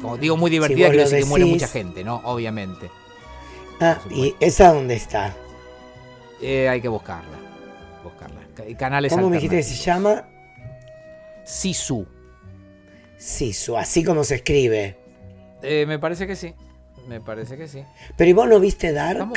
Como 0.01 0.17
digo 0.17 0.35
muy 0.37 0.49
divertida, 0.51 0.87
vos 0.87 0.95
quiero 0.95 1.03
decir 1.09 1.19
que 1.23 1.29
muere 1.29 1.45
decís. 1.45 1.61
mucha 1.61 1.71
gente, 1.71 2.03
¿no? 2.03 2.21
Obviamente. 2.25 2.89
Ah, 3.79 3.99
¿y 4.09 4.35
esa 4.39 4.73
dónde 4.73 4.95
está? 4.95 5.35
Eh, 6.41 6.67
hay 6.67 6.81
que 6.81 6.87
buscarla. 6.87 7.37
buscarla. 8.03 8.41
Ca- 8.55 8.63
Canales 8.77 9.13
¿Cómo 9.13 9.29
me 9.29 9.35
dijiste 9.37 9.57
que 9.57 9.63
se 9.63 9.75
llama? 9.75 10.27
Sisu. 11.45 12.05
Sisu, 13.17 13.77
así 13.77 14.03
como 14.03 14.23
se 14.23 14.35
escribe. 14.35 14.97
Eh, 15.61 15.85
me 15.87 15.99
parece 15.99 16.25
que 16.25 16.35
sí. 16.35 16.53
Me 17.07 17.21
parece 17.21 17.57
que 17.57 17.67
sí. 17.67 17.83
Pero 18.17 18.29
¿y 18.29 18.33
vos 18.33 18.47
no 18.47 18.59
viste 18.59 18.91
Dark? 18.91 19.29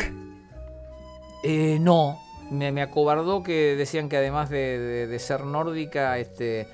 Eh, 1.43 1.79
no, 1.81 2.19
me, 2.55 2.73
me 2.73 2.83
acobardó 2.83 3.43
que 3.43 3.77
decían 3.77 4.09
que 4.09 4.17
además 4.17 4.51
de, 4.51 4.79
de- 4.79 5.07
de 5.07 5.19
ser 5.19 5.45
nórdica, 5.45 6.19
este, 6.19 6.67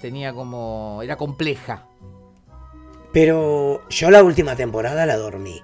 tenía 0.00 0.32
como. 0.32 1.00
era 1.02 1.16
compleja. 1.16 1.86
Pero 3.12 3.88
yo 3.88 4.10
la 4.10 4.22
última 4.22 4.56
temporada 4.56 5.06
la 5.06 5.16
dormí. 5.16 5.62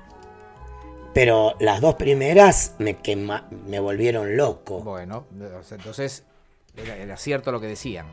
Pero 1.12 1.54
las 1.58 1.80
dos 1.80 1.96
primeras 1.96 2.76
me, 2.78 2.96
quema- 2.98 3.48
me 3.66 3.80
volvieron 3.80 4.36
loco. 4.36 4.80
Bueno, 4.80 5.26
entonces 5.72 6.24
era, 6.76 6.96
era 6.96 7.16
cierto 7.16 7.50
lo 7.50 7.60
que 7.60 7.66
decían. 7.66 8.06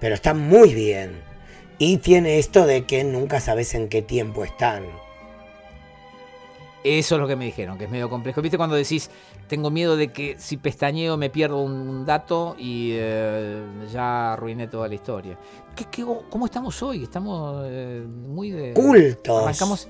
Pero 0.00 0.14
está 0.14 0.34
muy 0.34 0.74
bien. 0.74 1.20
Y 1.78 1.98
tiene 1.98 2.38
esto 2.38 2.66
de 2.66 2.86
que 2.86 3.02
nunca 3.04 3.40
sabes 3.40 3.74
en 3.74 3.88
qué 3.88 4.02
tiempo 4.02 4.44
están. 4.44 4.84
Eso 6.84 7.16
es 7.16 7.20
lo 7.20 7.26
que 7.26 7.34
me 7.34 7.44
dijeron, 7.44 7.76
que 7.76 7.84
es 7.84 7.90
medio 7.90 8.08
complejo. 8.08 8.40
¿Viste 8.40 8.56
cuando 8.56 8.76
decís, 8.76 9.10
tengo 9.48 9.68
miedo 9.70 9.96
de 9.96 10.12
que 10.12 10.36
si 10.38 10.56
pestañeo 10.56 11.16
me 11.16 11.28
pierdo 11.28 11.60
un, 11.60 12.04
dato 12.06 12.54
y 12.56 12.92
eh, 12.94 13.62
ya 13.92 14.34
arruiné 14.34 14.68
toda 14.68 14.86
la 14.88 14.94
historia? 14.94 15.36
¿Qué, 15.74 15.84
qué- 15.90 16.06
cómo 16.30 16.46
estamos 16.46 16.80
hoy? 16.82 17.02
Estamos 17.02 17.64
eh, 17.68 18.04
muy 18.06 18.50
de... 18.52 18.74
Cultos. 18.74 19.42
Arrancamos... 19.42 19.88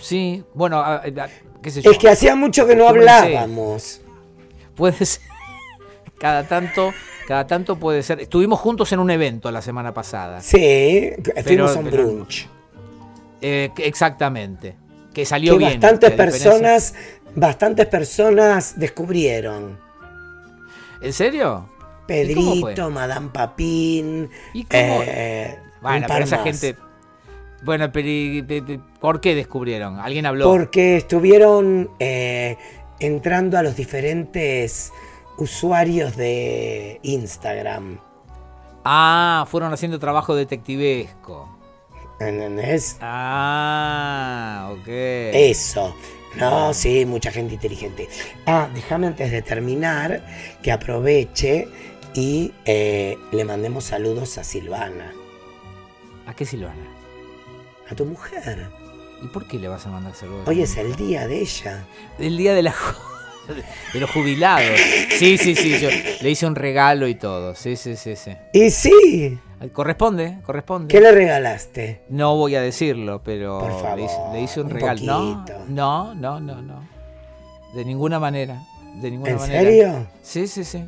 Sí, 0.00 0.44
bueno, 0.54 0.78
a- 0.78 0.96
a- 0.96 1.28
qué 1.60 1.70
sé 1.72 1.82
yo. 1.82 1.90
Es 1.90 1.98
que 1.98 2.08
hacía 2.08 2.36
mucho 2.36 2.66
que 2.68 2.76
no 2.76 2.86
hablábamos. 2.88 4.00
Puede 4.76 5.04
ser. 5.04 5.22
Cada 6.20 6.46
tanto, 6.46 6.92
cada 7.26 7.46
tanto 7.48 7.76
puede 7.76 8.02
ser. 8.04 8.20
Estuvimos 8.20 8.60
juntos 8.60 8.92
en 8.92 9.00
un 9.00 9.10
evento 9.10 9.50
la 9.50 9.60
semana 9.60 9.92
pasada. 9.92 10.40
Sí, 10.40 11.10
un 11.16 11.32
pero- 11.44 11.68
brunch. 11.82 12.48
Eh, 13.40 13.70
exactamente. 13.78 14.76
Que 15.14 15.24
salió 15.24 15.52
Que 15.54 15.58
bien. 15.58 15.70
bastantes 15.72 16.12
personas, 16.12 16.94
bastantes 17.34 17.86
personas 17.86 18.78
descubrieron. 18.78 19.78
¿En 21.00 21.12
serio? 21.12 21.68
Pedrito, 22.06 22.90
Madame 22.90 23.28
Papín. 23.32 24.30
¿Y 24.54 24.64
cómo? 24.64 25.00
eh, 25.04 25.58
bueno, 25.82 26.06
pero 26.08 26.24
esa 26.24 26.36
más. 26.36 26.44
gente. 26.44 26.76
Bueno, 27.62 27.90
pero 27.92 28.08
¿y- 28.08 28.42
pe- 28.42 28.62
pe- 28.62 28.80
¿por 29.00 29.20
qué 29.20 29.34
descubrieron? 29.34 29.98
¿Alguien 29.98 30.26
habló? 30.26 30.44
Porque 30.44 30.96
estuvieron 30.96 31.90
eh, 31.98 32.56
entrando 33.00 33.58
a 33.58 33.62
los 33.62 33.76
diferentes 33.76 34.92
usuarios 35.38 36.16
de 36.16 37.00
Instagram. 37.02 37.98
Ah, 38.84 39.44
fueron 39.50 39.72
haciendo 39.72 39.98
trabajo 39.98 40.34
detectivesco. 40.34 41.57
¿Entendés? 42.20 42.96
Ah, 43.00 44.70
ok. 44.72 44.88
Eso. 44.88 45.94
No, 46.36 46.74
sí, 46.74 47.04
mucha 47.06 47.30
gente 47.30 47.54
inteligente. 47.54 48.08
Ah, 48.46 48.68
déjame 48.74 49.06
antes 49.08 49.30
de 49.30 49.42
terminar 49.42 50.22
que 50.62 50.70
aproveche 50.72 51.68
y 52.14 52.52
eh, 52.64 53.16
le 53.32 53.44
mandemos 53.44 53.84
saludos 53.84 54.38
a 54.38 54.44
Silvana, 54.44 55.12
¿A 56.26 56.34
qué 56.34 56.44
Silvana? 56.44 56.94
a 57.90 57.94
tu 57.94 58.04
mujer. 58.04 58.68
¿Y 59.22 59.28
por 59.28 59.48
qué 59.48 59.58
le 59.58 59.68
vas 59.68 59.86
a 59.86 59.90
mandar 59.90 60.14
saludos? 60.14 60.46
Hoy 60.46 60.62
es 60.62 60.76
el 60.76 60.94
día 60.96 61.26
de 61.26 61.40
ella. 61.40 61.86
El 62.18 62.36
día 62.36 62.52
de 62.54 62.62
la 62.62 62.74
de 63.94 64.00
los 64.00 64.10
jubilados. 64.10 64.78
Sí, 65.18 65.38
sí, 65.38 65.54
sí. 65.56 65.78
Yo 65.80 65.88
le 66.20 66.30
hice 66.30 66.46
un 66.46 66.54
regalo 66.54 67.08
y 67.08 67.14
todo. 67.14 67.54
Sí, 67.54 67.76
sí, 67.76 67.96
sí, 67.96 68.14
sí. 68.14 68.32
Y 68.52 68.70
sí, 68.70 69.38
Corresponde, 69.72 70.38
corresponde. 70.44 70.88
¿qué 70.88 71.00
le 71.00 71.10
regalaste? 71.12 72.02
No 72.08 72.36
voy 72.36 72.54
a 72.54 72.62
decirlo, 72.62 73.22
pero 73.24 73.58
Por 73.58 73.72
favor, 73.80 73.98
le, 73.98 74.04
hice, 74.04 74.16
le 74.32 74.40
hice 74.42 74.60
un, 74.60 74.66
un 74.66 74.72
regalo. 74.72 75.00
No, 75.02 75.44
poquito. 75.44 75.58
no, 75.68 76.14
no, 76.14 76.40
no, 76.40 76.62
no. 76.62 76.88
De 77.74 77.84
ninguna 77.84 78.20
manera. 78.20 78.62
De 79.02 79.10
ninguna 79.10 79.30
¿En 79.32 79.36
manera. 79.36 79.60
serio? 79.60 80.06
Sí, 80.22 80.46
sí, 80.46 80.64
sí. 80.64 80.84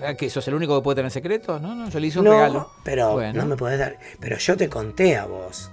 Ah, 0.00 0.14
¿Que 0.14 0.30
sos 0.30 0.46
el 0.48 0.54
único 0.54 0.76
que 0.78 0.84
puede 0.84 0.96
tener 0.96 1.10
secreto? 1.10 1.58
No, 1.58 1.74
no, 1.74 1.88
yo 1.88 1.98
le 1.98 2.06
hice 2.06 2.18
un 2.20 2.26
no, 2.26 2.30
regalo. 2.32 2.70
pero 2.84 3.12
Bueno. 3.14 3.42
no 3.42 3.46
me 3.48 3.56
podés 3.56 3.78
dar. 3.78 3.96
Pero 4.20 4.36
yo 4.38 4.56
te 4.56 4.68
conté 4.68 5.16
a 5.16 5.26
vos. 5.26 5.70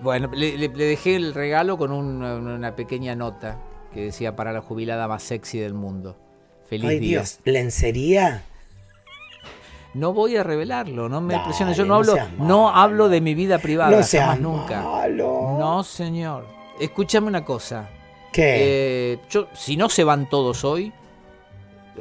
Bueno, 0.00 0.30
le, 0.32 0.56
le- 0.56 0.68
le 0.68 0.84
dejé 0.84 1.16
el 1.16 1.34
regalo 1.34 1.76
con 1.76 1.92
un- 1.92 2.22
una 2.22 2.76
pequeña 2.76 3.14
nota 3.14 3.58
que 3.92 4.04
decía 4.04 4.36
para 4.36 4.52
la 4.52 4.60
jubilada 4.60 5.06
más 5.08 5.22
sexy 5.22 5.58
del 5.58 5.74
mundo. 5.74 6.16
Feliz 6.68 6.88
Ay 6.90 6.98
día. 7.00 7.18
Dios, 7.18 7.40
¿lencería? 7.44 8.42
No 9.94 10.12
voy 10.12 10.36
a 10.36 10.42
revelarlo, 10.42 11.08
no 11.08 11.20
me 11.20 11.34
Dale, 11.34 11.44
presiones. 11.46 11.76
Yo 11.76 11.84
no 11.84 11.96
hablo, 11.96 12.16
no 12.38 12.68
hablo 12.68 13.08
de 13.08 13.20
mi 13.20 13.34
vida 13.34 13.58
privada, 13.58 13.96
No 13.98 14.04
jamás 14.06 14.40
nunca. 14.40 14.82
malo. 14.82 15.56
No, 15.58 15.82
señor. 15.82 16.46
Escúchame 16.78 17.26
una 17.26 17.44
cosa. 17.44 17.88
¿Qué? 18.32 19.12
Eh, 19.14 19.18
yo, 19.30 19.48
si 19.54 19.76
no 19.76 19.88
se 19.88 20.04
van 20.04 20.28
todos 20.28 20.62
hoy, 20.64 20.92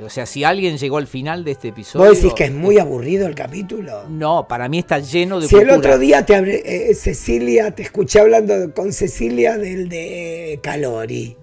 o 0.05 0.09
sea, 0.09 0.25
si 0.27 0.43
alguien 0.43 0.77
llegó 0.77 0.97
al 0.97 1.07
final 1.07 1.43
de 1.43 1.51
este 1.51 1.69
episodio. 1.69 2.05
¿Vos 2.09 2.17
decís 2.17 2.33
que 2.33 2.43
es 2.43 2.53
muy 2.53 2.77
aburrido 2.77 3.25
el 3.25 3.33
capítulo? 3.33 4.03
No, 4.09 4.47
para 4.47 4.67
mí 4.69 4.77
está 4.77 4.99
lleno 4.99 5.39
de 5.39 5.47
Si 5.47 5.55
el 5.55 5.69
otro 5.71 5.97
día 5.97 6.23
te 6.25 6.35
hablé- 6.35 6.61
eh, 6.65 6.93
Cecilia, 6.93 7.71
te 7.71 7.81
escuché 7.83 8.19
hablando 8.19 8.53
con 8.75 8.93
Cecilia 8.93 9.57
del 9.57 9.89
de 9.89 10.59
Calori. 10.61 11.35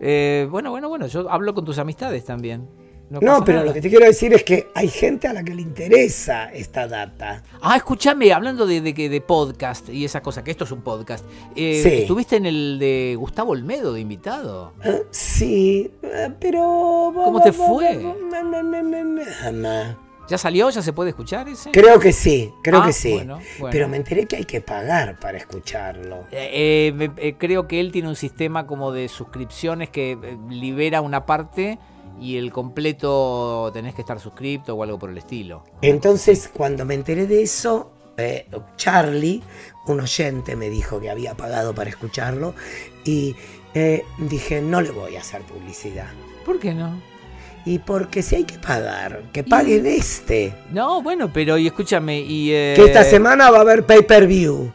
Eh, 0.00 0.46
bueno, 0.50 0.70
bueno, 0.70 0.88
bueno, 0.90 1.06
yo 1.06 1.30
hablo 1.30 1.54
con 1.54 1.64
tus 1.64 1.78
amistades 1.78 2.24
también. 2.24 2.68
No, 3.10 3.44
pero 3.44 3.58
nada. 3.58 3.66
lo 3.66 3.74
que 3.74 3.80
te 3.80 3.88
quiero 3.90 4.06
decir 4.06 4.32
es 4.32 4.44
que 4.44 4.68
hay 4.74 4.88
gente 4.88 5.26
a 5.26 5.32
la 5.32 5.42
que 5.42 5.52
le 5.54 5.62
interesa 5.62 6.52
esta 6.52 6.86
data. 6.86 7.42
Ah, 7.60 7.76
escúchame, 7.76 8.32
hablando 8.32 8.66
de, 8.66 8.80
de, 8.80 8.94
que- 8.94 9.08
de 9.08 9.20
podcast 9.20 9.88
y 9.88 10.04
esa 10.04 10.22
cosa, 10.22 10.44
que 10.44 10.52
esto 10.52 10.62
es 10.64 10.70
un 10.70 10.82
podcast. 10.82 11.24
eh, 11.56 11.80
Sí. 11.82 11.88
¿Estuviste 12.02 12.36
en 12.36 12.46
el 12.46 12.78
de 12.78 13.16
Gustavo 13.18 13.50
Olmedo 13.52 13.92
de 13.92 14.00
invitado? 14.00 14.74
Sí, 15.10 15.90
pero... 16.38 17.12
¿Cómo 17.14 17.40
te 17.42 17.52
fue? 17.52 18.00
¿Ya 20.28 20.38
salió? 20.38 20.70
¿Ya 20.70 20.80
se 20.80 20.92
puede 20.92 21.10
escuchar 21.10 21.48
ese? 21.48 21.72
Creo 21.72 21.98
que 21.98 22.12
sí, 22.12 22.52
creo 22.62 22.80
Ah, 22.82 22.86
que 22.86 22.92
sí. 22.92 23.12
bueno, 23.14 23.40
bueno. 23.58 23.72
Pero 23.72 23.88
me 23.88 23.96
enteré 23.96 24.26
que 24.26 24.36
hay 24.36 24.44
que 24.44 24.60
pagar 24.60 25.18
para 25.18 25.36
escucharlo. 25.38 26.26
Eh, 26.30 27.10
eh, 27.16 27.34
creo 27.36 27.66
que 27.66 27.80
él 27.80 27.90
tiene 27.90 28.08
un 28.08 28.14
sistema 28.14 28.64
como 28.68 28.92
de 28.92 29.08
suscripciones 29.08 29.90
que 29.90 30.16
libera 30.48 31.00
una 31.00 31.26
parte 31.26 31.80
y 32.20 32.36
el 32.36 32.50
completo 32.52 33.70
tenés 33.72 33.94
que 33.94 34.00
estar 34.02 34.18
suscripto 34.20 34.74
o 34.74 34.82
algo 34.82 34.98
por 34.98 35.10
el 35.10 35.18
estilo. 35.18 35.64
Entonces, 35.82 36.50
cuando 36.52 36.84
me 36.84 36.94
enteré 36.94 37.26
de 37.26 37.42
eso, 37.42 37.92
eh, 38.16 38.46
Charlie, 38.76 39.42
un 39.86 40.00
oyente, 40.00 40.56
me 40.56 40.68
dijo 40.70 41.00
que 41.00 41.10
había 41.10 41.34
pagado 41.34 41.74
para 41.74 41.90
escucharlo 41.90 42.54
y 43.04 43.34
eh, 43.74 44.04
dije, 44.18 44.60
no 44.60 44.80
le 44.80 44.90
voy 44.90 45.16
a 45.16 45.20
hacer 45.20 45.42
publicidad. 45.42 46.08
¿Por 46.44 46.58
qué 46.58 46.74
no? 46.74 47.00
Y 47.66 47.78
porque 47.78 48.22
si 48.22 48.36
hay 48.36 48.44
que 48.44 48.58
pagar, 48.58 49.22
que 49.32 49.44
paguen 49.44 49.86
este. 49.86 50.54
No, 50.72 51.02
bueno, 51.02 51.30
pero 51.32 51.58
y 51.58 51.66
escúchame, 51.66 52.20
y... 52.20 52.52
eh, 52.52 52.72
Que 52.76 52.84
esta 52.86 53.04
semana 53.04 53.50
va 53.50 53.58
a 53.58 53.60
haber 53.60 53.84
pay-per-view. 53.84 54.72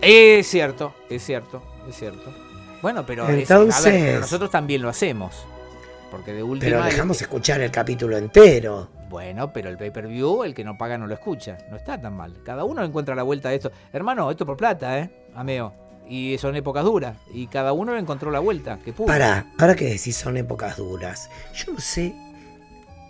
Es 0.00 0.46
cierto, 0.46 0.94
es 1.10 1.24
cierto, 1.24 1.62
es 1.88 1.96
cierto. 1.96 2.32
Bueno, 2.80 3.04
pero, 3.04 3.24
es- 3.24 3.28
a 3.28 3.32
ver, 3.32 3.40
Entonces- 3.40 3.84
pero 3.92 4.20
nosotros 4.20 4.50
también 4.50 4.82
lo 4.82 4.88
hacemos. 4.88 5.46
Porque 6.10 6.32
de 6.32 6.42
última... 6.42 6.70
Pero 6.70 6.84
dejamos 6.84 7.20
escuchar 7.20 7.60
el 7.60 7.70
capítulo 7.70 8.16
entero. 8.16 8.88
Bueno, 9.08 9.52
pero 9.52 9.68
el 9.68 9.76
pay-per-view, 9.76 10.44
el 10.44 10.54
que 10.54 10.64
no 10.64 10.76
paga 10.76 10.98
no 10.98 11.06
lo 11.06 11.14
escucha. 11.14 11.58
No 11.70 11.76
está 11.76 12.00
tan 12.00 12.16
mal. 12.16 12.42
Cada 12.44 12.64
uno 12.64 12.84
encuentra 12.84 13.14
la 13.14 13.22
vuelta 13.22 13.50
de 13.50 13.56
esto. 13.56 13.72
Hermano, 13.92 14.30
esto 14.30 14.44
por 14.44 14.56
plata, 14.56 14.98
¿eh? 14.98 15.10
Ameo. 15.34 15.72
Y 16.08 16.38
son 16.38 16.56
épocas 16.56 16.84
duras. 16.84 17.16
Y 17.32 17.46
cada 17.46 17.72
uno 17.72 17.94
le 17.94 18.00
encontró 18.00 18.30
la 18.30 18.40
vuelta. 18.40 18.78
Que. 18.84 18.92
Para, 18.92 19.46
ahora 19.58 19.74
que 19.76 19.84
decís 19.84 20.16
son 20.16 20.36
épocas 20.36 20.76
duras, 20.76 21.30
yo 21.54 21.72
no 21.72 21.80
sé 21.80 22.14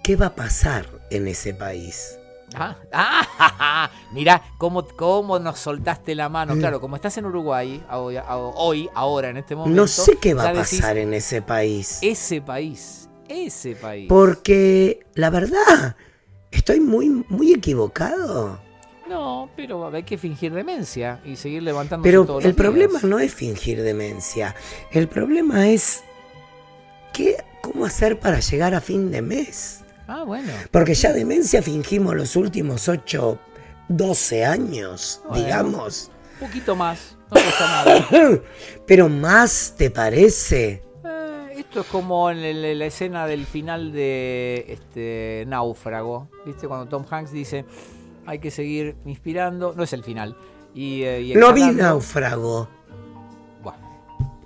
qué 0.03 0.17
va 0.17 0.27
a 0.27 0.35
pasar 0.35 0.87
en 1.11 1.29
ese 1.29 1.55
país. 1.55 2.19
Ah, 2.55 2.77
ah, 2.93 3.91
mirá 4.13 4.43
cómo, 4.57 4.87
cómo 4.87 5.39
nos 5.39 5.59
soltaste 5.59 6.15
la 6.15 6.29
mano. 6.29 6.55
Mm. 6.55 6.59
Claro, 6.59 6.81
como 6.81 6.97
estás 6.97 7.17
en 7.19 7.27
Uruguay, 7.27 7.85
hoy, 7.91 8.17
hoy, 8.29 8.89
ahora, 8.95 9.31
en 9.31 9.37
este 9.37 9.55
momento. 9.55 9.81
No 9.81 9.87
sé 9.87 10.17
qué 10.21 10.35
va 10.35 10.49
a 10.49 10.53
decís, 10.55 10.81
pasar 10.81 10.99
en 10.99 11.15
ese 11.15 11.43
país. 11.43 11.99
Ese 12.03 12.41
país, 12.41 13.09
ese 13.29 13.77
país. 13.77 14.07
Porque 14.09 15.01
la 15.15 15.31
verdad, 15.31 15.97
estoy 16.51 16.81
muy, 16.81 17.25
muy 17.29 17.53
equivocado. 17.53 18.59
No, 19.09 19.49
pero 19.57 19.89
hay 19.95 20.03
que 20.03 20.19
fingir 20.19 20.53
demencia 20.53 21.21
y 21.25 21.37
seguir 21.37 21.63
levantando 21.63 22.03
Pero 22.03 22.27
todos 22.27 22.45
el 22.45 22.51
los 22.51 22.57
días. 22.57 22.67
problema 22.67 23.01
no 23.05 23.19
es 23.19 23.33
fingir 23.33 23.83
demencia. 23.83 24.55
El 24.91 25.09
problema 25.09 25.69
es 25.69 26.03
qué, 27.15 27.43
cómo 27.63 27.87
hacer 27.87 28.19
para 28.21 28.41
llegar 28.41 28.75
a 28.75 28.83
fin 28.83 29.11
de 29.11 29.23
mes. 29.23 29.83
Ah, 30.09 30.25
bueno. 30.25 30.53
Porque 30.71 30.95
ya 30.95 31.13
demencia 31.13 31.61
fingimos 31.63 32.17
los 32.17 32.35
últimos 32.35 32.89
8, 32.89 33.39
12 33.89 34.45
años, 34.45 35.21
Bueno. 35.29 35.45
digamos. 35.45 36.11
Un 36.41 36.47
poquito 36.49 36.75
más. 36.75 37.17
No 37.31 37.41
cuesta 37.41 37.67
nada. 37.67 38.09
Pero 38.87 39.09
más, 39.09 39.75
¿te 39.77 39.91
parece? 39.91 40.83
Eh, 41.05 41.55
esto 41.59 41.81
es 41.83 41.87
como 41.89 42.31
en 42.31 42.39
el- 42.39 42.79
la 42.79 42.87
escena 42.87 43.27
del 43.27 43.45
final 43.45 43.93
de 43.93 44.65
este 44.69 45.45
Náufrago, 45.47 46.29
¿viste? 46.47 46.67
Cuando 46.67 46.87
Tom 46.89 47.05
Hanks 47.11 47.31
dice, 47.33 47.67
hay 48.25 48.39
que 48.39 48.51
seguir 48.51 48.97
inspirando, 49.05 49.75
no 49.77 49.83
es 49.83 49.93
el 49.93 50.03
final. 50.05 50.37
Y, 50.75 51.03
eh, 51.03 51.21
y 51.23 51.35
No 51.35 51.53
vi 51.53 51.65
náufrago. 51.73 52.69
Buah, 53.63 53.75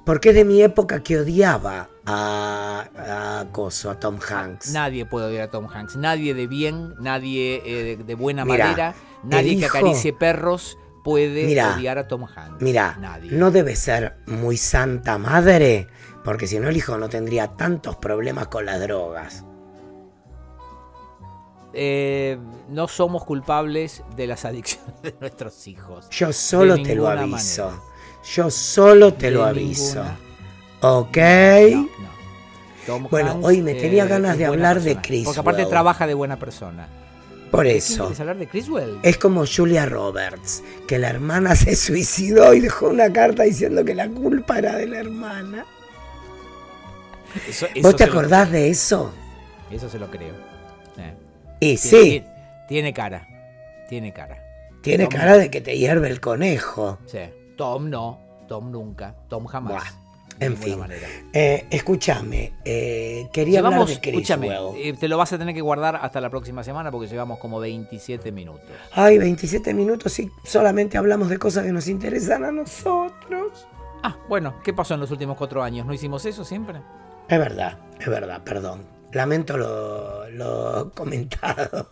Porque 0.05 0.31
es 0.31 0.35
de 0.35 0.45
mi 0.45 0.61
época 0.63 1.03
que 1.03 1.19
odiaba 1.19 1.89
a, 2.07 3.41
a 3.43 3.53
Coso, 3.53 3.91
a 3.91 3.99
Tom 4.01 4.19
Hanks. 4.21 4.73
Nadie 4.73 5.07
puede 5.07 5.27
odiar 5.27 5.45
a 5.45 5.51
Tom 5.51 5.69
Hanks, 5.73 5.97
nadie 5.97 6.35
de 6.35 6.47
bien, 6.47 6.95
nadie 7.01 7.63
eh, 7.65 7.97
de, 7.97 8.05
de 8.05 8.15
buena 8.15 8.45
Mira, 8.45 8.65
manera, 8.67 8.95
nadie 9.23 9.59
que 9.59 9.67
acaricie 9.67 10.13
perros 10.13 10.77
puede 11.05 11.47
Mira, 11.47 11.75
odiar 11.77 11.99
a 11.99 12.09
Tom 12.09 12.25
Hanks. 12.25 12.61
Mira, 12.63 12.97
nadie. 13.01 13.31
no 13.33 13.51
debe 13.51 13.77
ser 13.77 14.17
muy 14.27 14.57
santa 14.57 15.19
madre, 15.19 15.89
porque 16.25 16.47
si 16.47 16.59
no 16.59 16.69
el 16.69 16.77
hijo 16.77 16.97
no 16.99 17.09
tendría 17.09 17.49
tantos 17.57 17.97
problemas 17.97 18.49
con 18.49 18.67
las 18.67 18.81
drogas. 18.81 19.45
Eh, 21.75 22.39
no 22.69 22.87
somos 22.87 23.25
culpables 23.25 24.03
de 24.15 24.27
las 24.27 24.45
adicciones 24.45 25.01
de 25.03 25.15
nuestros 25.21 25.67
hijos. 25.67 26.09
Yo 26.11 26.33
solo 26.33 26.83
te 26.83 26.95
lo 26.95 27.09
aviso. 27.09 27.67
manera. 27.71 27.83
Yo 28.35 28.51
solo 28.51 29.15
te 29.15 29.27
De 29.27 29.31
lo 29.33 29.45
aviso. 29.45 29.95
ninguna. 30.05 30.19
¿Ok? 30.83 31.17
No, 31.17 31.81
no. 31.83 31.89
Tom 32.87 33.07
Bueno, 33.11 33.31
Hanks, 33.33 33.47
hoy 33.47 33.63
me 33.63 33.75
tenía 33.75 34.05
ganas 34.07 34.37
de 34.37 34.45
hablar 34.47 34.81
de 34.81 34.97
persona, 34.97 35.25
Porque 35.25 35.41
aparte 35.41 35.67
trabaja 35.67 36.07
de 36.07 36.15
buena 36.15 36.39
persona. 36.39 36.89
Por 37.53 37.65
¿Qué 37.65 37.77
eso. 37.77 38.05
¿Quieres 38.05 38.21
hablar 38.21 38.39
de 38.39 38.49
Criswell? 38.49 38.99
Es 39.03 39.19
como 39.19 39.45
Julia 39.47 39.87
Roberts, 39.87 40.65
que 40.89 40.99
la 40.99 41.11
hermana 41.11 41.55
se 41.55 41.77
suicidó 41.77 42.55
y 42.55 42.61
dejó 42.61 42.89
una 42.89 43.13
carta 43.13 43.43
diciendo 43.45 43.85
que 43.85 43.95
la 43.95 44.09
culpa 44.09 44.59
era 44.59 44.77
de 44.77 44.87
la 44.87 44.99
hermana. 44.99 45.67
Eso- 47.49 47.67
eso 47.67 47.83
¿Vos 47.83 47.97
te 47.97 48.05
acordás 48.05 48.51
de 48.51 48.69
eso? 48.71 49.13
Eso 49.71 49.89
se 49.89 49.99
lo 49.99 50.11
creo. 50.11 50.35
Eh, 50.99 51.15
Y 51.61 51.77
tiene- 51.77 51.79
sí, 51.79 52.01
Tiene, 52.11 52.27
tiene 52.69 52.93
cara. 52.93 53.29
Tiene 53.89 54.13
cara. 54.13 54.39
tiene 54.83 55.05
Tom- 55.05 55.13
cara 55.13 55.39
de 55.39 55.51
que 55.51 55.61
te 55.61 55.79
hierve 55.79 56.09
el 56.09 56.21
conejo. 56.21 56.99
Sí. 57.07 57.19
Tom 57.57 57.89
no. 57.91 58.19
Tom 58.49 58.71
nunca. 58.71 59.15
Tom 59.29 59.47
jamás. 59.47 59.73
Buah, 59.73 60.02
en 60.41 60.57
fin. 60.57 60.79
Eh, 61.33 61.67
escúchame, 61.71 62.53
eh, 62.65 63.29
quería 63.33 63.59
hablar 63.61 63.73
Llevamos, 63.73 63.89
de 64.03 64.11
escúchame, 64.11 64.49
eh, 64.77 64.93
te 64.99 65.09
lo 65.09 65.17
vas 65.19 65.33
a 65.33 65.39
tener 65.39 65.55
que 65.55 65.61
guardar 65.61 65.97
hasta 65.97 66.21
la 66.21 66.31
próxima 66.31 66.65
semana 66.65 66.91
porque 66.91 67.09
llevamos 67.09 67.39
como 67.39 67.61
27 67.61 68.33
minutos. 68.33 68.65
Ay, 68.93 69.19
27 69.19 69.73
minutos 69.75 70.19
y 70.19 70.31
solamente 70.45 70.99
hablamos 70.99 71.29
de 71.29 71.39
cosas 71.39 71.65
que 71.65 71.73
nos 71.73 71.87
interesan 71.89 72.45
a 72.45 72.51
nosotros. 72.53 73.67
Ah, 74.03 74.17
bueno, 74.29 74.55
¿qué 74.65 74.73
pasó 74.73 74.95
en 74.95 75.01
los 75.01 75.11
últimos 75.11 75.37
cuatro 75.37 75.63
años? 75.63 75.87
¿No 75.87 75.95
hicimos 75.95 76.25
eso 76.27 76.45
siempre? 76.45 76.81
Es 77.29 77.39
verdad, 77.39 77.79
es 78.01 78.09
verdad, 78.09 78.43
perdón. 78.43 78.85
Lamento 79.13 79.57
lo, 79.57 80.29
lo 80.31 80.91
comentado. 80.97 81.89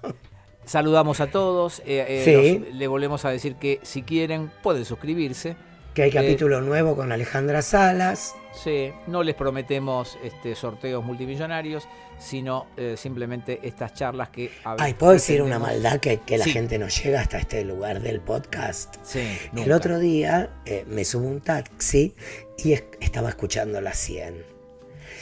Saludamos 0.64 1.20
a 1.20 1.30
todos. 1.30 1.82
Sí. 1.84 2.58
los- 2.64 2.74
le 2.74 2.86
volvemos 2.88 3.24
a 3.24 3.30
decir 3.30 3.56
que 3.56 3.78
si 3.82 4.02
quieren 4.02 4.50
pueden 4.62 4.84
suscribirse. 4.84 5.56
Que 5.94 6.02
hay 6.04 6.10
Eh, 6.10 6.14
capítulo 6.14 6.60
nuevo 6.60 6.94
con 6.94 7.10
Alejandra 7.12 7.62
Salas. 7.62 8.34
Sí, 8.52 8.92
no 9.06 9.22
les 9.22 9.34
prometemos 9.34 10.18
este, 10.22 10.54
sorteos 10.54 11.04
multimillonarios, 11.04 11.88
sino 12.18 12.66
eh, 12.76 12.94
simplemente 12.96 13.60
estas 13.62 13.94
charlas 13.94 14.28
que... 14.30 14.50
a 14.64 14.76
Ay, 14.78 14.94
¿puedo 14.94 15.12
decir 15.12 15.42
una 15.42 15.58
maldad 15.58 15.98
que, 16.00 16.18
que 16.20 16.38
la 16.38 16.44
Sí. 16.44 16.52
gente 16.52 16.78
no 16.78 16.88
llega 16.88 17.20
hasta 17.20 17.38
este 17.38 17.64
lugar 17.64 18.00
del 18.00 18.20
podcast? 18.20 18.96
Sí, 19.02 19.26
El 19.56 19.72
otro 19.72 19.98
día 19.98 20.50
eh, 20.64 20.84
me 20.88 21.04
subo 21.04 21.26
un 21.26 21.40
taxi 21.40 22.14
y 22.58 22.72
es- 22.72 22.84
estaba 23.00 23.28
escuchando 23.30 23.80
la 23.80 23.92
100. 23.94 24.44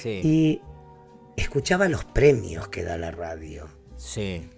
Sí, 0.03 0.21
Y 0.23 0.63
escuchaba 1.37 1.89
los 1.89 2.05
premios 2.05 2.69
que 2.69 2.83
da 2.83 2.97
la 2.99 3.11
radio. 3.11 3.69
sí. 3.97 4.49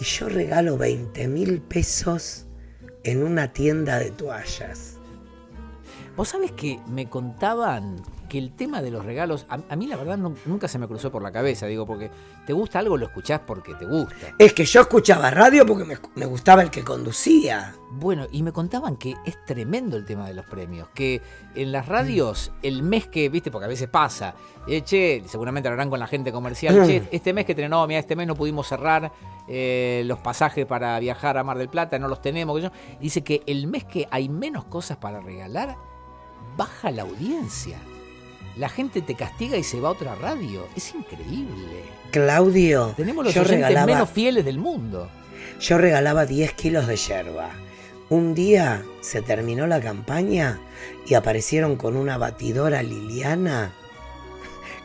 Y 0.00 0.04
yo 0.04 0.28
regalo 0.28 0.78
20 0.78 1.26
mil 1.26 1.60
pesos 1.60 2.46
en 3.02 3.24
una 3.24 3.52
tienda 3.52 3.98
de 3.98 4.12
toallas. 4.12 4.97
Vos 6.18 6.28
sabés 6.28 6.52
que 6.52 6.80
me 6.88 7.08
contaban 7.08 7.96
que 8.28 8.36
el 8.38 8.52
tema 8.52 8.82
de 8.82 8.90
los 8.90 9.06
regalos, 9.06 9.46
a, 9.48 9.58
a 9.70 9.76
mí 9.76 9.86
la 9.86 9.96
verdad 9.96 10.18
no- 10.18 10.34
nunca 10.44 10.68
se 10.68 10.78
me 10.78 10.86
cruzó 10.86 11.10
por 11.10 11.22
la 11.22 11.32
cabeza, 11.32 11.64
digo, 11.66 11.86
porque 11.86 12.10
te 12.44 12.52
gusta 12.52 12.80
algo, 12.80 12.96
lo 12.98 13.06
escuchás 13.06 13.40
porque 13.46 13.74
te 13.74 13.86
gusta. 13.86 14.34
Es 14.36 14.52
que 14.52 14.66
yo 14.66 14.82
escuchaba 14.82 15.30
radio 15.30 15.64
porque 15.64 15.84
me, 15.86 15.96
me 16.16 16.26
gustaba 16.26 16.60
el 16.62 16.70
que 16.70 16.82
conducía. 16.84 17.74
Bueno, 17.92 18.26
y 18.30 18.42
me 18.42 18.52
contaban 18.52 18.96
que 18.96 19.14
es 19.24 19.42
tremendo 19.46 19.96
el 19.96 20.04
tema 20.04 20.26
de 20.26 20.34
los 20.34 20.44
premios, 20.44 20.88
que 20.92 21.22
en 21.54 21.72
las 21.72 21.86
radios 21.86 22.50
el 22.62 22.82
mes 22.82 23.06
que, 23.06 23.30
viste, 23.30 23.50
porque 23.50 23.64
a 23.64 23.68
veces 23.68 23.88
pasa, 23.88 24.34
eh, 24.66 24.82
che, 24.82 25.22
seguramente 25.26 25.70
lo 25.70 25.74
harán 25.74 25.88
con 25.88 25.98
la 26.00 26.06
gente 26.08 26.30
comercial, 26.32 26.80
Mm. 26.82 26.86
che, 26.86 27.08
este 27.12 27.32
mes 27.32 27.46
que 27.46 27.54
tenemos, 27.54 27.86
mira, 27.88 28.00
este 28.00 28.14
mes 28.16 28.26
no 28.26 28.34
pudimos 28.34 28.66
cerrar 28.68 29.10
eh, 29.46 30.02
los 30.04 30.18
pasajes 30.18 30.66
para 30.66 30.98
viajar 30.98 31.38
a 31.38 31.44
Mar 31.44 31.56
del 31.56 31.70
Plata, 31.70 31.98
no 31.98 32.08
los 32.08 32.20
tenemos, 32.20 32.56
que 32.56 32.62
yo. 32.64 32.70
dice 33.00 33.22
que 33.24 33.42
el 33.46 33.68
mes 33.68 33.84
que 33.84 34.06
hay 34.10 34.28
menos 34.28 34.64
cosas 34.66 34.98
para 34.98 35.20
regalar, 35.20 35.76
baja 36.58 36.90
la 36.90 37.02
audiencia. 37.02 37.78
La 38.58 38.68
gente 38.68 39.00
te 39.00 39.14
castiga 39.14 39.56
y 39.56 39.62
se 39.62 39.80
va 39.80 39.88
a 39.88 39.92
otra 39.92 40.14
radio. 40.16 40.68
Es 40.76 40.92
increíble. 40.94 41.82
Claudio, 42.10 42.92
Tenemos 42.96 43.24
los 43.24 43.32
yo 43.34 43.44
regalaba, 43.44 43.86
menos 43.86 44.10
fieles 44.10 44.44
del 44.44 44.58
mundo. 44.58 45.08
yo 45.60 45.78
regalaba 45.78 46.26
10 46.26 46.52
kilos 46.54 46.86
de 46.86 46.96
yerba. 46.96 47.50
Un 48.10 48.34
día 48.34 48.82
se 49.00 49.22
terminó 49.22 49.66
la 49.66 49.80
campaña 49.80 50.58
y 51.06 51.14
aparecieron 51.14 51.76
con 51.76 51.96
una 51.96 52.18
batidora 52.18 52.82
Liliana 52.82 53.72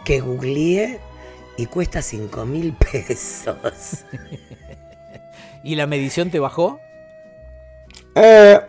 que 0.05 0.19
googleé 0.19 0.99
y 1.57 1.65
cuesta 1.67 2.01
5 2.01 2.45
mil 2.45 2.73
pesos. 2.91 4.03
¿Y 5.63 5.75
la 5.75 5.87
medición 5.87 6.29
te 6.29 6.39
bajó? 6.39 6.79
Eh, 8.15 8.59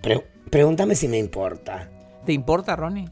pre- 0.00 0.24
pregúntame 0.48 0.94
si 0.94 1.08
me 1.08 1.18
importa. 1.18 1.90
¿Te 2.24 2.32
importa, 2.32 2.76
Ronnie? 2.76 3.08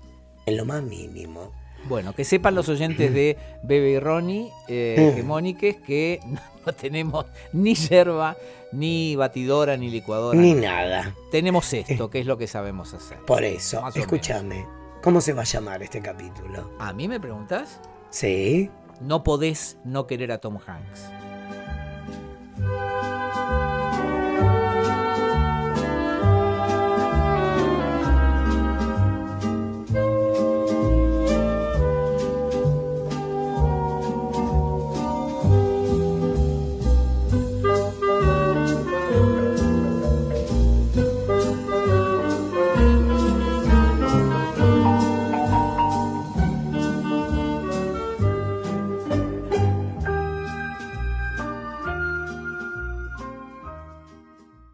En 0.47 0.57
lo 0.57 0.64
más 0.64 0.83
mínimo. 0.83 1.53
Bueno, 1.88 2.12
que 2.14 2.25
sepan 2.25 2.55
los 2.55 2.68
oyentes 2.68 3.12
de 3.14 3.37
Bebe 3.62 3.90
y 3.92 3.99
Ronnie, 3.99 4.51
eh, 4.66 4.97
Mm. 4.99 5.03
hegemóniques, 5.12 5.77
que 5.77 6.21
no 6.66 6.73
tenemos 6.73 7.27
ni 7.53 7.75
yerba, 7.75 8.37
ni 8.73 9.16
batidora, 9.16 9.77
ni 9.77 9.90
licuadora. 9.90 10.38
Ni 10.38 10.55
nada. 10.55 11.14
Tenemos 11.31 11.73
esto, 11.73 12.11
que 12.11 12.21
es 12.21 12.27
lo 12.27 12.37
que 12.37 12.47
sabemos 12.47 12.92
hacer. 12.94 13.18
Por 13.25 13.44
eso, 13.44 13.83
escúchame. 13.94 14.66
¿Cómo 15.03 15.21
se 15.21 15.33
va 15.33 15.42
a 15.42 15.44
llamar 15.44 15.83
este 15.83 16.03
capítulo? 16.03 16.73
¿A 16.81 16.92
mí 16.92 17.07
me 17.09 17.21
preguntas? 17.21 17.81
¿Sí? 18.11 18.68
No 19.01 19.23
podés 19.23 19.77
no 19.85 20.07
querer 20.09 20.33
a 20.33 20.38
Tom 20.38 20.59
Hanks. 20.66 21.09